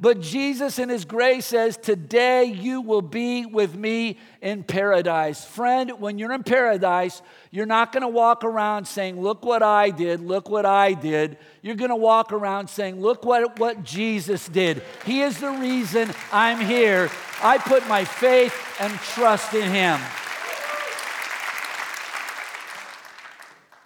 But 0.00 0.20
Jesus, 0.20 0.78
in 0.78 0.88
His 0.88 1.04
grace, 1.04 1.44
says, 1.44 1.76
Today 1.76 2.44
you 2.44 2.80
will 2.80 3.02
be 3.02 3.44
with 3.44 3.76
me 3.76 4.18
in 4.40 4.62
paradise. 4.62 5.44
Friend, 5.44 5.92
when 6.00 6.18
you're 6.18 6.32
in 6.32 6.42
paradise, 6.42 7.20
you're 7.50 7.66
not 7.66 7.92
going 7.92 8.02
to 8.02 8.08
walk 8.08 8.42
around 8.42 8.86
saying, 8.86 9.20
Look 9.20 9.44
what 9.44 9.62
I 9.62 9.90
did, 9.90 10.20
look 10.20 10.48
what 10.48 10.64
I 10.64 10.94
did. 10.94 11.36
You're 11.60 11.74
going 11.74 11.90
to 11.90 11.96
walk 11.96 12.32
around 12.32 12.70
saying, 12.70 12.98
Look 12.98 13.26
what, 13.26 13.58
what 13.58 13.84
Jesus 13.84 14.48
did. 14.48 14.82
He 15.04 15.20
is 15.20 15.38
the 15.38 15.50
reason 15.50 16.10
I'm 16.32 16.60
here. 16.60 17.10
I 17.42 17.58
put 17.58 17.86
my 17.86 18.06
faith 18.06 18.54
and 18.80 18.92
trust 19.00 19.52
in 19.52 19.70
Him. 19.70 20.00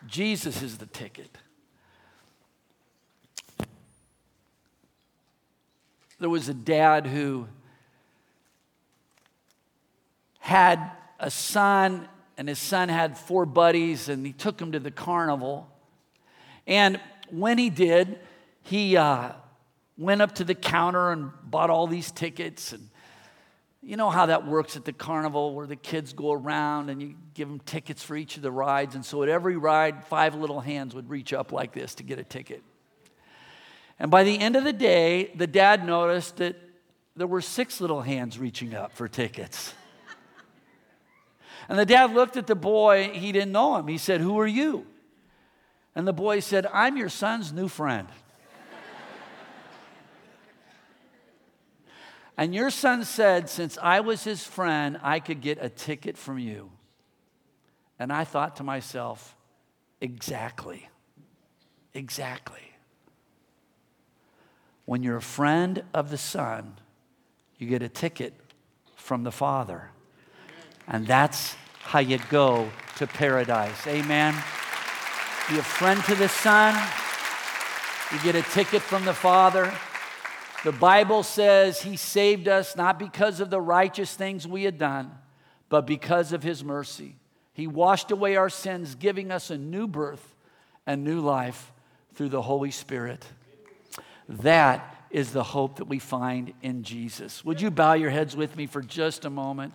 Jesus 0.06 0.62
is 0.62 0.78
the 0.78 0.86
ticket. 0.86 1.38
There 6.24 6.30
was 6.30 6.48
a 6.48 6.54
dad 6.54 7.06
who 7.06 7.46
had 10.38 10.80
a 11.20 11.30
son, 11.30 12.08
and 12.38 12.48
his 12.48 12.58
son 12.58 12.88
had 12.88 13.18
four 13.18 13.44
buddies, 13.44 14.08
and 14.08 14.24
he 14.24 14.32
took 14.32 14.56
them 14.56 14.72
to 14.72 14.80
the 14.80 14.90
carnival. 14.90 15.68
And 16.66 16.98
when 17.28 17.58
he 17.58 17.68
did, 17.68 18.18
he 18.62 18.96
uh, 18.96 19.32
went 19.98 20.22
up 20.22 20.36
to 20.36 20.44
the 20.44 20.54
counter 20.54 21.12
and 21.12 21.30
bought 21.42 21.68
all 21.68 21.86
these 21.86 22.10
tickets. 22.10 22.72
And, 22.72 22.88
you 23.82 23.98
know 23.98 24.08
how 24.08 24.24
that 24.24 24.46
works 24.46 24.78
at 24.78 24.86
the 24.86 24.94
carnival 24.94 25.54
where 25.54 25.66
the 25.66 25.76
kids 25.76 26.14
go 26.14 26.32
around 26.32 26.88
and 26.88 27.02
you 27.02 27.16
give 27.34 27.48
them 27.48 27.60
tickets 27.66 28.02
for 28.02 28.16
each 28.16 28.38
of 28.38 28.42
the 28.42 28.50
rides. 28.50 28.94
And 28.94 29.04
so 29.04 29.22
at 29.22 29.28
every 29.28 29.58
ride, 29.58 30.06
five 30.06 30.34
little 30.34 30.60
hands 30.60 30.94
would 30.94 31.10
reach 31.10 31.34
up 31.34 31.52
like 31.52 31.74
this 31.74 31.96
to 31.96 32.02
get 32.02 32.18
a 32.18 32.24
ticket. 32.24 32.62
And 33.98 34.10
by 34.10 34.24
the 34.24 34.38
end 34.38 34.56
of 34.56 34.64
the 34.64 34.72
day, 34.72 35.30
the 35.34 35.46
dad 35.46 35.86
noticed 35.86 36.36
that 36.38 36.56
there 37.16 37.26
were 37.26 37.40
six 37.40 37.80
little 37.80 38.02
hands 38.02 38.38
reaching 38.38 38.74
up 38.74 38.92
for 38.92 39.08
tickets. 39.08 39.74
And 41.68 41.78
the 41.78 41.86
dad 41.86 42.12
looked 42.12 42.36
at 42.36 42.46
the 42.46 42.54
boy, 42.54 43.10
he 43.12 43.32
didn't 43.32 43.52
know 43.52 43.76
him. 43.76 43.88
He 43.88 43.98
said, 43.98 44.20
Who 44.20 44.38
are 44.38 44.46
you? 44.46 44.86
And 45.94 46.06
the 46.06 46.12
boy 46.12 46.40
said, 46.40 46.66
I'm 46.66 46.96
your 46.96 47.08
son's 47.08 47.52
new 47.52 47.68
friend. 47.68 48.08
and 52.36 52.54
your 52.54 52.70
son 52.70 53.04
said, 53.04 53.48
Since 53.48 53.78
I 53.80 54.00
was 54.00 54.24
his 54.24 54.44
friend, 54.44 54.98
I 55.02 55.20
could 55.20 55.40
get 55.40 55.58
a 55.60 55.68
ticket 55.68 56.18
from 56.18 56.38
you. 56.38 56.70
And 57.98 58.12
I 58.12 58.24
thought 58.24 58.56
to 58.56 58.62
myself, 58.62 59.36
Exactly. 60.00 60.88
Exactly. 61.94 62.73
When 64.84 65.02
you're 65.02 65.16
a 65.16 65.22
friend 65.22 65.82
of 65.94 66.10
the 66.10 66.18
Son, 66.18 66.76
you 67.58 67.66
get 67.66 67.82
a 67.82 67.88
ticket 67.88 68.34
from 68.96 69.22
the 69.22 69.32
Father. 69.32 69.90
And 70.86 71.06
that's 71.06 71.56
how 71.80 72.00
you 72.00 72.18
go 72.30 72.70
to 72.96 73.06
paradise. 73.06 73.86
Amen. 73.86 74.34
Be 75.48 75.58
a 75.58 75.62
friend 75.62 76.02
to 76.04 76.14
the 76.14 76.28
Son, 76.28 76.74
you 78.12 78.18
get 78.22 78.34
a 78.34 78.42
ticket 78.42 78.80
from 78.80 79.04
the 79.04 79.14
Father. 79.14 79.72
The 80.64 80.72
Bible 80.72 81.22
says 81.22 81.82
He 81.82 81.96
saved 81.96 82.48
us 82.48 82.76
not 82.76 82.98
because 82.98 83.40
of 83.40 83.50
the 83.50 83.60
righteous 83.60 84.14
things 84.14 84.48
we 84.48 84.64
had 84.64 84.78
done, 84.78 85.12
but 85.68 85.86
because 85.86 86.32
of 86.32 86.42
His 86.42 86.64
mercy. 86.64 87.16
He 87.52 87.66
washed 87.66 88.10
away 88.10 88.36
our 88.36 88.48
sins, 88.48 88.94
giving 88.94 89.30
us 89.30 89.50
a 89.50 89.58
new 89.58 89.86
birth 89.86 90.34
and 90.86 91.04
new 91.04 91.20
life 91.20 91.72
through 92.14 92.30
the 92.30 92.42
Holy 92.42 92.70
Spirit. 92.70 93.26
That 94.28 94.94
is 95.10 95.32
the 95.32 95.42
hope 95.42 95.76
that 95.76 95.84
we 95.84 95.98
find 95.98 96.52
in 96.62 96.82
Jesus. 96.82 97.44
Would 97.44 97.60
you 97.60 97.70
bow 97.70 97.92
your 97.92 98.10
heads 98.10 98.34
with 98.34 98.56
me 98.56 98.66
for 98.66 98.82
just 98.82 99.24
a 99.24 99.30
moment 99.30 99.74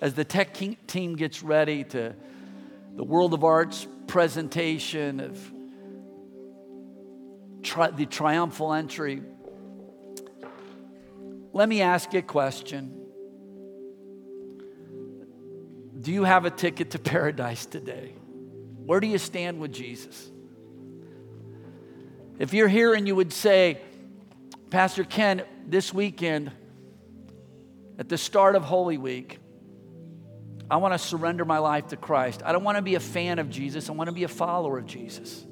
as 0.00 0.14
the 0.14 0.24
tech 0.24 0.54
team 0.54 1.16
gets 1.16 1.42
ready 1.42 1.84
to 1.84 2.14
the 2.94 3.04
Worship 3.04 3.42
Arts 3.42 3.86
presentation 4.06 5.20
of 5.20 5.52
tri- 7.62 7.90
the 7.90 8.06
triumphal 8.06 8.72
entry? 8.72 9.22
Let 11.52 11.68
me 11.68 11.82
ask 11.82 12.12
you 12.12 12.20
a 12.20 12.22
question. 12.22 12.94
Do 16.00 16.12
you 16.12 16.24
have 16.24 16.44
a 16.44 16.50
ticket 16.50 16.92
to 16.92 16.98
paradise 17.00 17.66
today? 17.66 18.14
Where 18.84 19.00
do 19.00 19.06
you 19.06 19.18
stand 19.18 19.58
with 19.58 19.72
Jesus? 19.72 20.30
If 22.38 22.54
you're 22.54 22.68
here 22.68 22.94
and 22.94 23.08
you 23.08 23.16
would 23.16 23.32
say, 23.32 23.80
Pastor 24.70 25.02
Ken, 25.02 25.42
this 25.66 25.92
weekend, 25.92 26.52
at 27.98 28.08
the 28.08 28.16
start 28.16 28.54
of 28.54 28.62
Holy 28.62 28.96
Week, 28.96 29.40
I 30.70 30.76
want 30.76 30.94
to 30.94 30.98
surrender 31.00 31.44
my 31.44 31.58
life 31.58 31.88
to 31.88 31.96
Christ. 31.96 32.42
I 32.44 32.52
don't 32.52 32.62
want 32.62 32.76
to 32.76 32.82
be 32.82 32.94
a 32.94 33.00
fan 33.00 33.40
of 33.40 33.50
Jesus, 33.50 33.88
I 33.88 33.92
want 33.92 34.06
to 34.06 34.14
be 34.14 34.22
a 34.22 34.28
follower 34.28 34.78
of 34.78 34.86
Jesus. 34.86 35.44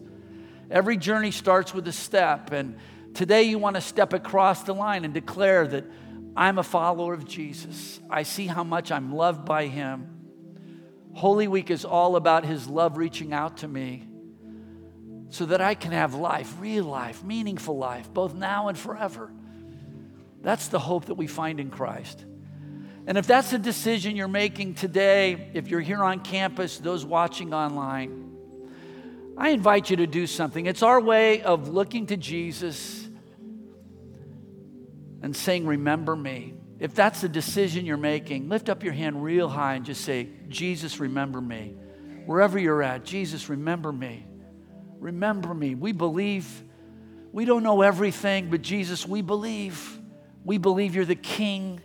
Every 0.70 0.96
journey 0.96 1.32
starts 1.32 1.74
with 1.74 1.88
a 1.88 1.92
step, 1.92 2.52
and 2.52 2.78
today 3.14 3.42
you 3.42 3.58
want 3.58 3.74
to 3.74 3.82
step 3.82 4.12
across 4.12 4.62
the 4.62 4.72
line 4.72 5.04
and 5.04 5.12
declare 5.12 5.66
that 5.66 5.84
I'm 6.36 6.58
a 6.58 6.62
follower 6.62 7.14
of 7.14 7.26
Jesus. 7.26 7.98
I 8.08 8.22
see 8.22 8.46
how 8.46 8.62
much 8.62 8.92
I'm 8.92 9.12
loved 9.12 9.44
by 9.44 9.66
Him. 9.66 10.08
Holy 11.14 11.48
Week 11.48 11.68
is 11.68 11.84
all 11.84 12.14
about 12.14 12.44
His 12.44 12.68
love 12.68 12.96
reaching 12.96 13.32
out 13.32 13.56
to 13.58 13.68
me 13.68 14.06
so 15.30 15.46
that 15.46 15.60
I 15.60 15.74
can 15.74 15.92
have 15.92 16.14
life, 16.14 16.54
real 16.60 16.84
life, 16.84 17.24
meaningful 17.24 17.76
life, 17.76 18.12
both 18.12 18.34
now 18.34 18.68
and 18.68 18.78
forever. 18.78 19.30
That's 20.42 20.68
the 20.68 20.78
hope 20.78 21.06
that 21.06 21.14
we 21.14 21.26
find 21.26 21.58
in 21.58 21.70
Christ. 21.70 22.24
And 23.06 23.16
if 23.16 23.26
that's 23.26 23.52
a 23.52 23.58
decision 23.58 24.16
you're 24.16 24.28
making 24.28 24.74
today, 24.74 25.50
if 25.54 25.68
you're 25.68 25.80
here 25.80 26.02
on 26.02 26.20
campus, 26.20 26.78
those 26.78 27.04
watching 27.04 27.54
online, 27.54 28.26
I 29.36 29.50
invite 29.50 29.90
you 29.90 29.96
to 29.96 30.06
do 30.06 30.26
something. 30.26 30.66
It's 30.66 30.82
our 30.82 31.00
way 31.00 31.42
of 31.42 31.68
looking 31.68 32.06
to 32.06 32.16
Jesus 32.16 33.08
and 35.22 35.36
saying, 35.36 35.66
Remember 35.66 36.16
me. 36.16 36.54
If 36.78 36.94
that's 36.94 37.22
the 37.22 37.28
decision 37.28 37.86
you're 37.86 37.96
making, 37.96 38.48
lift 38.48 38.68
up 38.68 38.84
your 38.84 38.92
hand 38.92 39.22
real 39.22 39.48
high 39.48 39.74
and 39.74 39.84
just 39.84 40.02
say, 40.02 40.28
Jesus, 40.48 41.00
remember 41.00 41.40
me. 41.40 41.74
Wherever 42.26 42.58
you're 42.58 42.82
at, 42.82 43.04
Jesus, 43.04 43.48
remember 43.48 43.92
me. 43.92 44.25
Remember 45.00 45.54
me. 45.54 45.74
We 45.74 45.92
believe. 45.92 46.64
We 47.32 47.44
don't 47.44 47.62
know 47.62 47.82
everything, 47.82 48.50
but 48.50 48.62
Jesus, 48.62 49.06
we 49.06 49.22
believe. 49.22 49.98
We 50.44 50.58
believe 50.58 50.94
you're 50.94 51.04
the 51.04 51.14
King. 51.14 51.80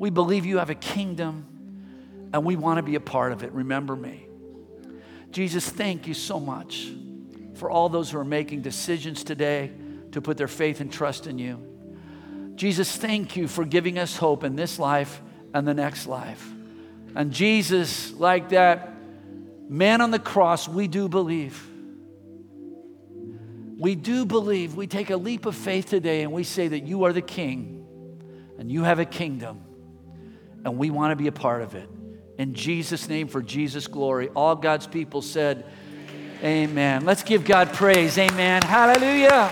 We 0.00 0.08
believe 0.08 0.46
you 0.46 0.56
have 0.56 0.70
a 0.70 0.74
kingdom, 0.74 1.44
and 2.32 2.42
we 2.42 2.56
want 2.56 2.78
to 2.78 2.82
be 2.82 2.94
a 2.94 3.00
part 3.00 3.32
of 3.32 3.42
it. 3.42 3.52
Remember 3.52 3.94
me. 3.94 4.26
Jesus, 5.30 5.68
thank 5.68 6.06
you 6.06 6.14
so 6.14 6.40
much 6.40 6.90
for 7.52 7.70
all 7.70 7.90
those 7.90 8.10
who 8.10 8.18
are 8.18 8.24
making 8.24 8.62
decisions 8.62 9.22
today 9.22 9.70
to 10.12 10.22
put 10.22 10.38
their 10.38 10.48
faith 10.48 10.80
and 10.80 10.90
trust 10.90 11.26
in 11.26 11.38
you. 11.38 11.62
Jesus, 12.54 12.96
thank 12.96 13.36
you 13.36 13.46
for 13.46 13.66
giving 13.66 13.98
us 13.98 14.16
hope 14.16 14.42
in 14.42 14.56
this 14.56 14.78
life 14.78 15.20
and 15.52 15.68
the 15.68 15.74
next 15.74 16.06
life. 16.06 16.50
And 17.14 17.30
Jesus, 17.30 18.12
like 18.14 18.48
that 18.48 18.94
man 19.68 20.00
on 20.00 20.10
the 20.10 20.18
cross, 20.18 20.66
we 20.66 20.88
do 20.88 21.10
believe 21.10 21.69
we 23.80 23.94
do 23.94 24.26
believe, 24.26 24.76
we 24.76 24.86
take 24.86 25.08
a 25.08 25.16
leap 25.16 25.46
of 25.46 25.56
faith 25.56 25.86
today 25.86 26.20
and 26.22 26.32
we 26.32 26.44
say 26.44 26.68
that 26.68 26.80
you 26.80 27.04
are 27.04 27.14
the 27.14 27.22
king 27.22 27.82
and 28.58 28.70
you 28.70 28.82
have 28.84 28.98
a 28.98 29.06
kingdom 29.06 29.62
and 30.66 30.76
we 30.76 30.90
want 30.90 31.12
to 31.12 31.16
be 31.16 31.28
a 31.28 31.32
part 31.32 31.62
of 31.62 31.74
it. 31.74 31.88
In 32.36 32.52
Jesus' 32.52 33.08
name, 33.08 33.26
for 33.26 33.40
Jesus' 33.40 33.86
glory. 33.86 34.28
All 34.36 34.54
God's 34.54 34.86
people 34.86 35.22
said, 35.22 35.64
Amen. 36.44 37.06
Let's 37.06 37.22
give 37.22 37.46
God 37.46 37.72
praise. 37.72 38.18
Amen. 38.18 38.60
Hallelujah. 38.60 39.50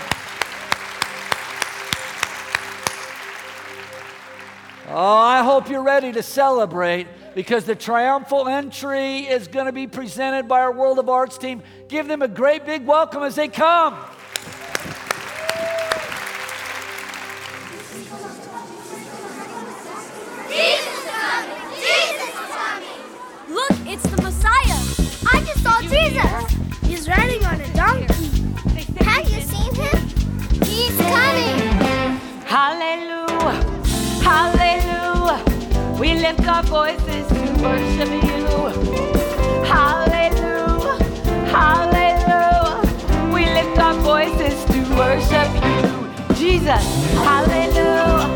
Oh, 4.89 5.17
I 5.17 5.41
hope 5.43 5.71
you're 5.71 5.81
ready 5.81 6.11
to 6.11 6.21
celebrate 6.21 7.07
because 7.33 7.65
the 7.65 7.75
triumphal 7.75 8.47
entry 8.47 9.21
is 9.21 9.47
going 9.47 9.65
to 9.65 9.71
be 9.71 9.87
presented 9.87 10.47
by 10.47 10.59
our 10.59 10.71
Worship 10.71 11.09
Arts 11.09 11.39
team. 11.39 11.63
Give 11.87 12.07
them 12.07 12.21
a 12.21 12.27
great 12.27 12.67
big 12.67 12.85
welcome 12.85 13.23
as 13.23 13.35
they 13.35 13.47
come. 13.47 13.97
Jesus. 26.09 26.55
He's 26.87 27.07
riding 27.07 27.45
on 27.45 27.61
a 27.61 27.73
donkey. 27.73 28.13
Have 29.03 29.29
you 29.29 29.41
seen 29.41 29.73
him? 29.75 29.97
He's 30.65 30.97
coming. 30.97 31.59
Hallelujah. 32.45 33.61
Hallelujah. 34.23 35.43
We 35.99 36.15
lift 36.15 36.47
our 36.47 36.63
voices 36.63 37.27
to 37.27 37.41
worship 37.61 38.09
you. 38.09 38.39
Hallelujah. 39.65 40.97
Hallelujah. 41.55 43.31
We 43.31 43.45
lift 43.45 43.77
our 43.77 43.93
voices 44.01 44.65
to 44.65 44.79
worship 44.95 45.49
you. 45.63 46.35
Jesus. 46.35 46.83
Hallelujah. 47.13 48.27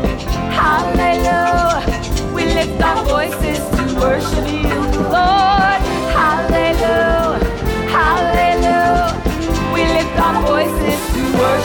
Hallelujah. 0.62 2.32
We 2.34 2.44
lift 2.46 2.80
our 2.80 3.04
voices 3.04 3.58
to 3.76 3.82
worship 4.00 4.46
you. 4.48 4.78
Lord. 5.10 5.83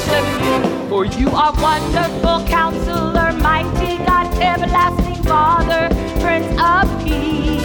Worship 0.10 0.44
you. 0.44 0.90
For 0.90 1.06
you 1.06 1.30
are 1.30 1.54
wonderful 1.62 2.46
counselor, 2.48 3.32
mighty 3.34 3.98
God, 4.04 4.28
everlasting 4.42 5.24
Father, 5.24 5.90
Prince 6.20 6.48
of 6.60 7.04
Peace. 7.04 7.64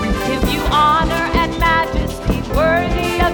We 0.00 0.08
give 0.26 0.42
you 0.52 0.60
honor 0.72 1.24
and 1.36 1.58
majesty, 1.58 2.40
worthy 2.52 3.20
of 3.20 3.33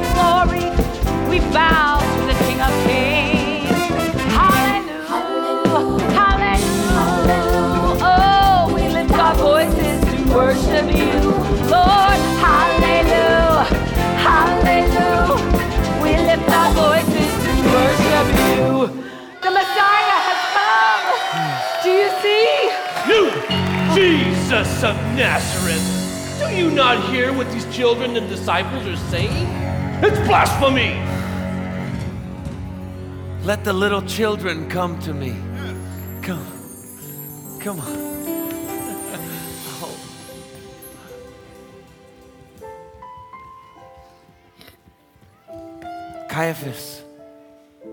Jesus 24.61 24.83
of 24.85 24.97
Nazareth! 25.17 26.39
Do 26.39 26.55
you 26.55 26.71
not 26.71 27.03
hear 27.09 27.33
what 27.33 27.51
these 27.51 27.65
children 27.75 28.15
and 28.19 28.29
disciples 28.29 28.87
are 28.87 28.97
saying? 29.09 29.47
It's 30.05 30.19
blasphemy! 30.29 31.01
Let 33.47 33.65
the 33.65 33.73
little 33.73 34.03
children 34.03 34.69
come 34.69 34.99
to 35.01 35.15
me. 35.15 35.31
Come. 36.21 36.45
Come 37.59 37.81
on. 37.81 37.87
Oh. 39.81 39.97
Caiaphas, 46.29 47.03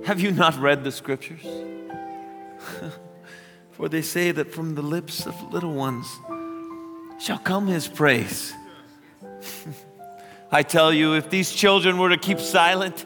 have 0.03 0.19
you 0.19 0.31
not 0.31 0.59
read 0.59 0.83
the 0.83 0.91
scriptures? 0.91 1.45
For 3.71 3.87
they 3.87 4.01
say 4.01 4.31
that 4.31 4.51
from 4.51 4.75
the 4.75 4.81
lips 4.81 5.25
of 5.25 5.41
little 5.53 5.73
ones 5.73 6.07
shall 7.19 7.39
come 7.39 7.67
his 7.67 7.87
praise. 7.87 8.53
I 10.51 10.63
tell 10.63 10.93
you, 10.93 11.15
if 11.15 11.29
these 11.29 11.51
children 11.51 11.97
were 11.97 12.09
to 12.09 12.17
keep 12.17 12.39
silent, 12.39 13.05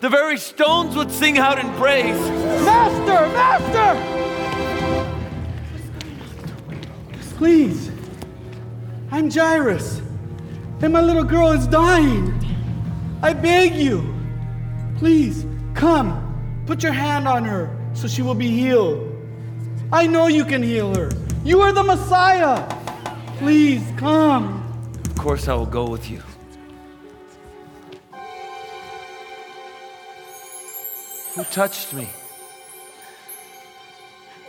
the 0.00 0.08
very 0.08 0.38
stones 0.38 0.96
would 0.96 1.10
sing 1.10 1.38
out 1.38 1.58
in 1.58 1.70
praise. 1.74 2.18
Master! 2.64 3.28
Master! 3.34 4.18
Please. 7.36 7.90
I'm 9.10 9.30
Jairus, 9.30 10.02
and 10.82 10.92
my 10.92 11.00
little 11.00 11.24
girl 11.24 11.52
is 11.52 11.66
dying. 11.66 12.34
I 13.22 13.32
beg 13.32 13.74
you. 13.74 14.14
Please, 14.96 15.46
come. 15.74 16.24
Put 16.66 16.82
your 16.82 16.92
hand 16.92 17.26
on 17.26 17.44
her 17.44 17.74
so 17.94 18.06
she 18.06 18.22
will 18.22 18.34
be 18.34 18.48
healed. 18.48 19.14
I 19.92 20.06
know 20.06 20.26
you 20.26 20.44
can 20.44 20.62
heal 20.62 20.94
her. 20.94 21.10
You 21.44 21.62
are 21.62 21.72
the 21.72 21.82
Messiah. 21.82 22.77
Please, 23.38 23.84
come. 23.96 24.64
Of 25.04 25.14
course, 25.14 25.46
I 25.46 25.54
will 25.54 25.64
go 25.64 25.88
with 25.88 26.10
you. 26.10 26.20
Who 31.36 31.44
touched 31.44 31.94
me? 31.94 32.08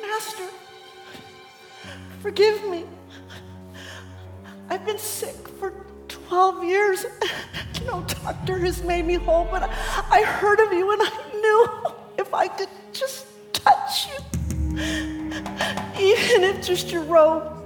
Master, 0.02 0.44
forgive 2.24 2.68
me. 2.68 2.86
I've 4.72 4.84
been 4.88 4.98
sick 4.98 5.48
for 5.60 5.86
12 6.08 6.64
years. 6.64 7.06
No 7.86 8.02
doctor 8.02 8.58
has 8.60 8.84
made 8.84 9.06
me 9.06 9.14
whole, 9.14 9.48
but 9.50 9.64
I 10.12 10.22
heard 10.22 10.60
of 10.60 10.74
you 10.74 10.92
and 10.92 11.02
I 11.02 11.12
knew 11.34 11.94
if 12.18 12.34
I 12.34 12.50
could 12.50 12.68
just 12.92 13.26
touch 13.54 14.10
you, 14.10 14.20
even 15.98 16.44
if 16.44 16.62
just 16.62 16.92
your 16.92 17.04
robe, 17.04 17.59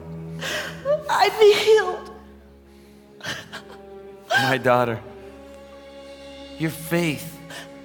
I'd 1.16 1.38
be 1.40 1.54
healed. 1.54 2.10
My 4.30 4.58
daughter, 4.58 5.00
your 6.58 6.72
faith 6.72 7.40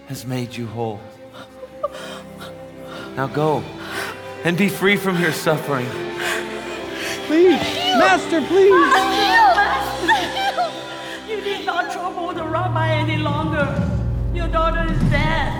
has 0.08 0.24
made 0.26 0.56
you 0.56 0.66
whole. 0.66 1.00
Now 3.16 3.26
go 3.26 3.62
and 4.44 4.56
be 4.56 4.68
free 4.68 4.96
from 4.96 5.20
your 5.20 5.32
suffering. 5.32 5.86
Please, 7.26 7.60
Master, 7.98 8.40
please. 8.40 8.72
You 11.28 11.42
need 11.42 11.66
not 11.66 11.92
trouble 11.92 12.32
the 12.32 12.44
rabbi 12.44 12.90
any 12.92 13.18
longer. 13.18 13.66
Your 14.32 14.48
daughter 14.48 14.90
is 14.90 15.00
dead. 15.10 15.57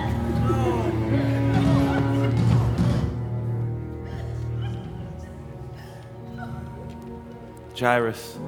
Jairus, 7.78 8.38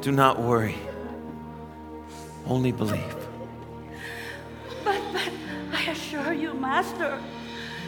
do 0.00 0.12
not 0.12 0.40
worry. 0.40 0.76
Only 2.46 2.70
believe. 2.70 3.16
But, 4.84 5.00
but 5.12 5.30
I 5.72 5.90
assure 5.90 6.32
you, 6.32 6.54
Master, 6.54 7.20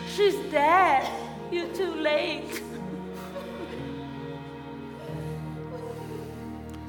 she's 0.08 0.34
dead. 0.50 1.08
You're 1.52 1.72
too 1.74 1.94
late. 1.94 2.62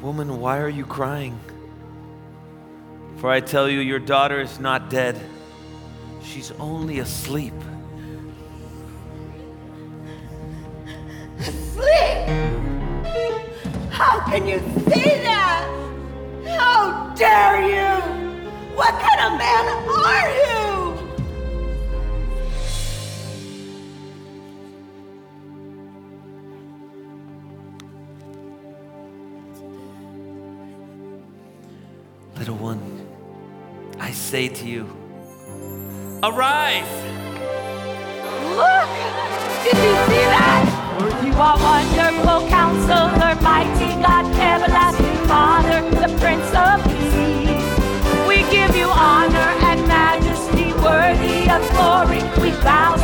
Woman, 0.02 0.40
why 0.40 0.60
are 0.60 0.70
you 0.70 0.86
crying? 0.86 1.40
For 3.18 3.30
I 3.30 3.42
tell 3.42 3.70
you, 3.70 3.80
your 3.80 4.00
daughter 4.00 4.42
is 4.42 4.60
not 4.60 4.90
dead. 4.90 5.20
She's 6.24 6.52
only 6.54 7.00
asleep. 7.00 7.54
Can 14.28 14.48
you 14.48 14.60
see 14.90 15.10
that? 15.24 15.68
How 16.58 17.14
dare 17.16 17.62
you? 17.62 18.02
What 18.76 18.94
kind 19.00 19.22
of 19.26 19.38
man 19.38 19.66
are 19.88 20.30
you? 20.30 20.56
Little 32.38 32.58
one, 32.58 32.82
I 34.00 34.12
say 34.12 34.50
to 34.50 34.68
you, 34.68 34.86
arise! 36.22 36.84
Look! 38.58 38.90
Did 39.64 39.78
you 39.78 39.96
see 40.08 40.26
that? 40.36 40.66
You 41.26 41.34
are 41.34 41.58
wonderful 41.58 42.48
counselor, 42.50 43.18
mighty 43.18 43.25
God, 43.25 43.25
everlasting 43.25 43.25
Father, 45.36 45.82
the 45.90 46.08
Prince 46.22 46.50
of 46.56 46.80
Peace. 46.88 47.68
We 48.26 48.38
give 48.50 48.74
you 48.74 48.88
honor 48.88 49.50
and 49.70 49.86
majesty, 49.86 50.72
worthy 50.82 51.50
of 51.56 51.62
glory. 51.76 52.24
We 52.42 52.52
bow 52.64 52.96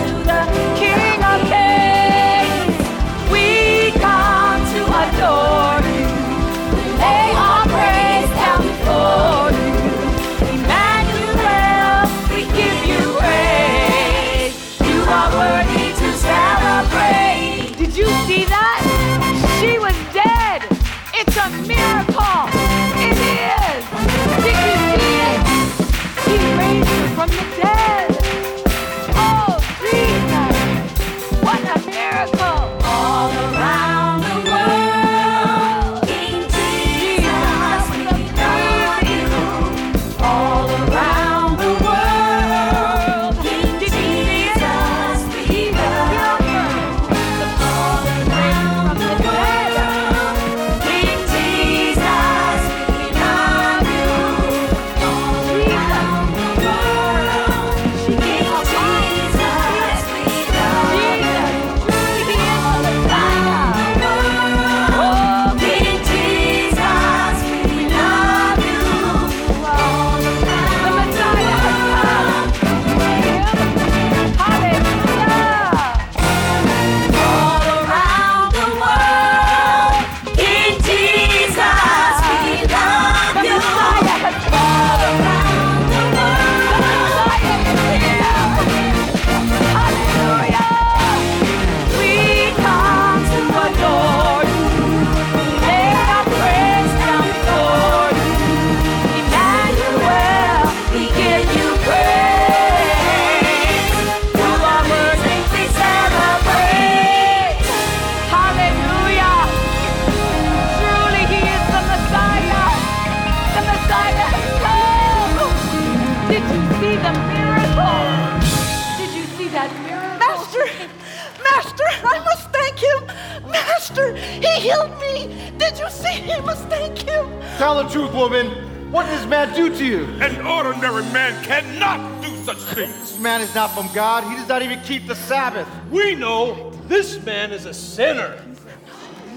is 137.61 137.67
a 137.67 137.73
sinner. 137.73 138.37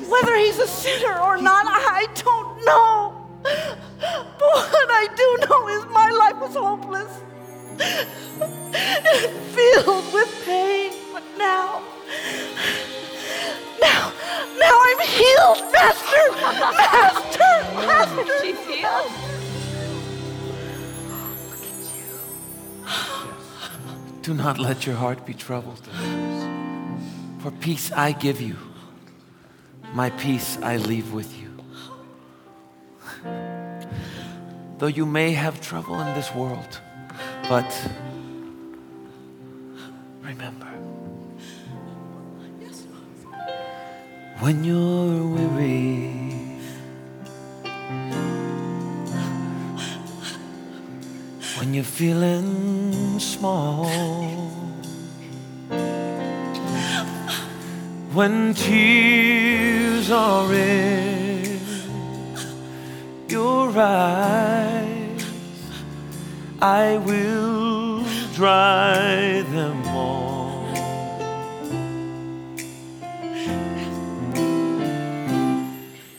Whether 0.09 0.37
he's 0.37 0.59
a 0.59 0.67
sinner 0.67 1.19
or 1.21 1.37
not, 1.37 1.67
I 1.67 2.07
don't 2.15 2.65
know. 2.65 3.13
But 3.43 4.51
what 4.73 4.91
I 4.91 5.09
do 5.15 5.37
know 5.47 5.69
is 5.69 5.85
my 5.93 6.11
life 6.11 6.39
was 6.41 6.55
hopeless 6.55 7.21
and 8.73 9.33
filled 9.55 10.13
with 10.15 10.43
pain. 10.47 10.93
But 11.13 11.25
now, 11.37 11.83
now, 13.83 14.13
now 14.59 14.77
I'm 14.89 15.01
healed, 15.07 15.61
Master, 15.73 16.25
Master, 16.81 17.55
Master. 17.87 18.25
She's 18.43 18.61
healed. 18.67 19.13
Do 24.23 24.33
not 24.33 24.59
let 24.59 24.87
your 24.87 24.97
heart 24.97 25.27
be 25.27 25.35
troubled. 25.35 25.87
Peace 27.65 27.91
I 27.93 28.13
give 28.13 28.43
you, 28.43 28.57
my 29.95 30.11
peace 30.11 30.59
I 30.61 30.77
leave 30.77 31.15
with 31.15 31.33
you. 31.41 31.49
Though 34.77 34.89
you 34.89 35.07
may 35.07 35.33
have 35.33 35.63
trouble 35.63 35.99
in 35.99 36.13
this 36.15 36.31
world, 36.35 36.79
but 37.49 37.73
remember, 40.21 40.67
when 44.41 44.63
you're 44.63 45.27
weary, 45.27 46.13
when 51.57 51.73
you're 51.73 51.83
feeling 51.83 53.19
small, 53.19 54.44
when 58.15 58.55
tears 58.55 60.09
are 60.09 60.55
in 60.55 61.59
your 63.29 63.69
eyes, 63.77 65.27
I 66.63 66.99
will 66.99 68.05
dry 68.35 69.43
them 69.51 69.83
all. 69.89 70.65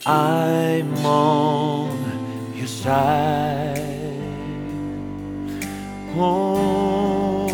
I'm 0.06 1.06
on 1.06 2.54
your 2.56 2.68
side. 2.68 3.80
Oh, 6.18 7.48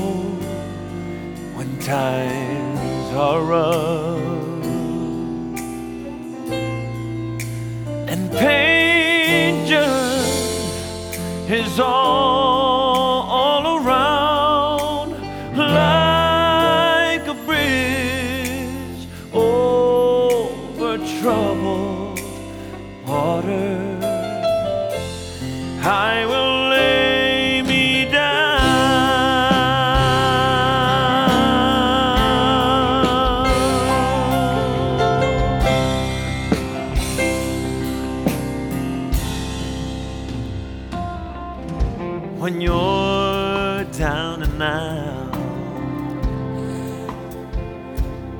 when 1.53 1.77
times 1.79 3.15
are 3.15 3.41
rough 3.43 4.10
and 8.31 8.39
pain 8.39 9.65
just 9.65 11.19
is 11.49 11.79
all, 11.79 12.60
out, 44.61 45.35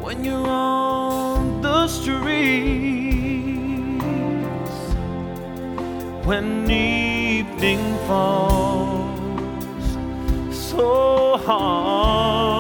when 0.02 0.24
you're 0.24 0.48
on 0.48 1.62
the 1.62 1.88
streets, 1.88 2.22
when 6.26 6.70
evening 6.70 7.98
falls 8.08 9.20
so 10.56 11.38
hard, 11.38 12.51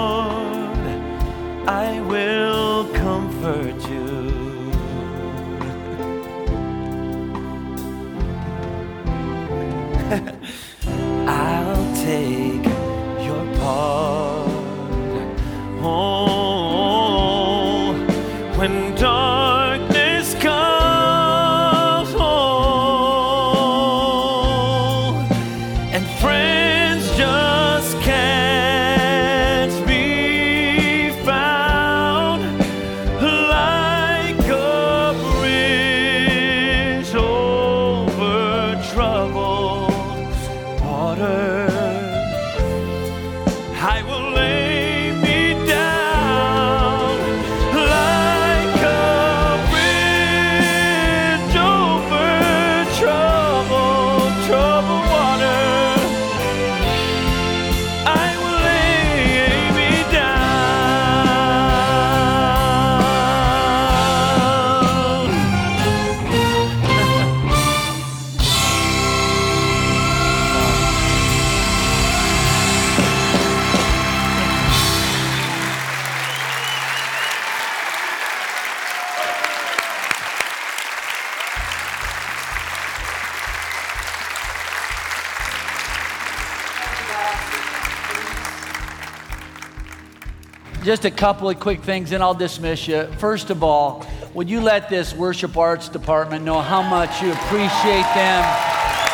Just 90.83 91.05
a 91.05 91.11
couple 91.11 91.47
of 91.47 91.59
quick 91.59 91.83
things, 91.83 92.11
and 92.11 92.23
I'll 92.23 92.33
dismiss 92.33 92.87
you. 92.87 93.03
First 93.19 93.51
of 93.51 93.61
all, 93.61 94.03
would 94.33 94.49
you 94.49 94.61
let 94.61 94.89
this 94.89 95.13
worship 95.13 95.55
arts 95.55 95.87
department 95.87 96.43
know 96.43 96.59
how 96.59 96.81
much 96.81 97.21
you 97.21 97.31
appreciate 97.31 98.07
them 98.15 98.43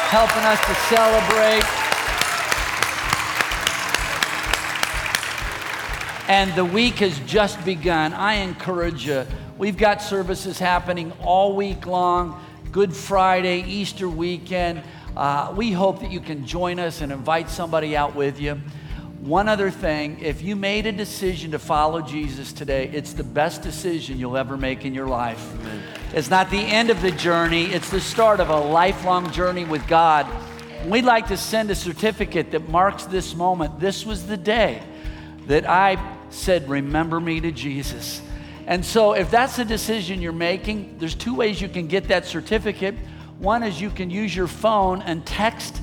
helping 0.07 0.43
us 0.43 0.65
to 0.65 0.73
celebrate? 0.87 1.63
And 6.29 6.55
the 6.55 6.63
week 6.63 6.99
has 6.99 7.19
just 7.29 7.63
begun. 7.65 8.13
I 8.13 8.35
encourage 8.35 9.05
you. 9.05 9.25
We've 9.57 9.77
got 9.77 10.01
services 10.01 10.57
happening 10.57 11.11
all 11.21 11.53
week 11.53 11.85
long 11.85 12.41
Good 12.71 12.95
Friday, 12.95 13.63
Easter 13.63 14.07
weekend. 14.07 14.83
Uh, 15.15 15.53
we 15.55 15.71
hope 15.71 15.99
that 15.99 16.11
you 16.11 16.19
can 16.19 16.45
join 16.45 16.79
us 16.79 17.01
and 17.01 17.11
invite 17.11 17.49
somebody 17.49 17.97
out 17.97 18.15
with 18.15 18.39
you. 18.39 18.61
One 19.27 19.49
other 19.49 19.69
thing 19.69 20.21
if 20.21 20.41
you 20.41 20.55
made 20.55 20.85
a 20.85 20.91
decision 20.93 21.51
to 21.51 21.59
follow 21.59 21.99
Jesus 21.99 22.53
today, 22.53 22.89
it's 22.93 23.11
the 23.11 23.25
best 23.25 23.61
decision 23.61 24.17
you'll 24.17 24.37
ever 24.37 24.55
make 24.55 24.85
in 24.85 24.93
your 24.93 25.07
life. 25.07 25.53
It's 26.13 26.29
not 26.29 26.49
the 26.49 26.61
end 26.61 26.89
of 26.89 27.01
the 27.01 27.11
journey, 27.11 27.65
it's 27.65 27.89
the 27.89 27.99
start 27.99 28.39
of 28.39 28.47
a 28.47 28.57
lifelong 28.57 29.29
journey 29.33 29.65
with 29.65 29.85
God. 29.85 30.25
We'd 30.85 31.03
like 31.03 31.27
to 31.27 31.35
send 31.35 31.69
a 31.69 31.75
certificate 31.75 32.51
that 32.51 32.69
marks 32.69 33.03
this 33.03 33.35
moment. 33.35 33.81
This 33.81 34.05
was 34.05 34.25
the 34.25 34.37
day 34.37 34.81
that 35.47 35.67
I 35.67 36.01
said, 36.29 36.69
Remember 36.69 37.19
me 37.19 37.41
to 37.41 37.51
Jesus. 37.51 38.21
And 38.65 38.85
so, 38.85 39.11
if 39.11 39.29
that's 39.29 39.57
the 39.57 39.65
decision 39.65 40.21
you're 40.21 40.31
making, 40.31 40.99
there's 40.99 41.15
two 41.15 41.35
ways 41.35 41.61
you 41.61 41.67
can 41.67 41.87
get 41.87 42.07
that 42.07 42.25
certificate. 42.25 42.95
One 43.39 43.61
is 43.63 43.81
you 43.81 43.89
can 43.89 44.09
use 44.09 44.33
your 44.33 44.47
phone 44.47 45.01
and 45.01 45.25
text 45.25 45.81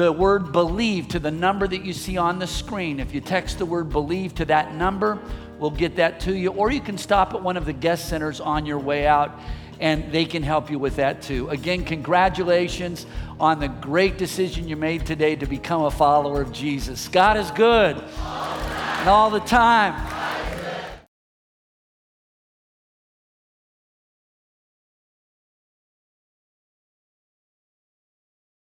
the 0.00 0.10
word 0.10 0.50
believe 0.50 1.08
to 1.08 1.18
the 1.18 1.30
number 1.30 1.68
that 1.68 1.84
you 1.84 1.92
see 1.92 2.16
on 2.16 2.38
the 2.38 2.46
screen. 2.46 3.00
If 3.00 3.12
you 3.12 3.20
text 3.20 3.58
the 3.58 3.66
word 3.66 3.90
believe 3.90 4.34
to 4.36 4.46
that 4.46 4.74
number, 4.74 5.18
we'll 5.58 5.70
get 5.70 5.96
that 5.96 6.20
to 6.20 6.34
you. 6.34 6.52
Or 6.52 6.70
you 6.70 6.80
can 6.80 6.96
stop 6.96 7.34
at 7.34 7.42
one 7.42 7.58
of 7.58 7.66
the 7.66 7.74
guest 7.74 8.08
centers 8.08 8.40
on 8.40 8.64
your 8.64 8.78
way 8.78 9.06
out 9.06 9.38
and 9.78 10.10
they 10.10 10.24
can 10.24 10.42
help 10.42 10.70
you 10.70 10.78
with 10.78 10.96
that 10.96 11.20
too. 11.20 11.50
Again, 11.50 11.84
congratulations 11.84 13.04
on 13.38 13.60
the 13.60 13.68
great 13.68 14.16
decision 14.16 14.68
you 14.68 14.76
made 14.76 15.04
today 15.04 15.36
to 15.36 15.44
become 15.44 15.82
a 15.82 15.90
follower 15.90 16.40
of 16.40 16.50
Jesus. 16.50 17.06
God 17.08 17.36
is 17.36 17.50
good 17.50 17.96
and 17.96 19.08
all 19.08 19.28
the 19.28 19.40
time. 19.40 19.92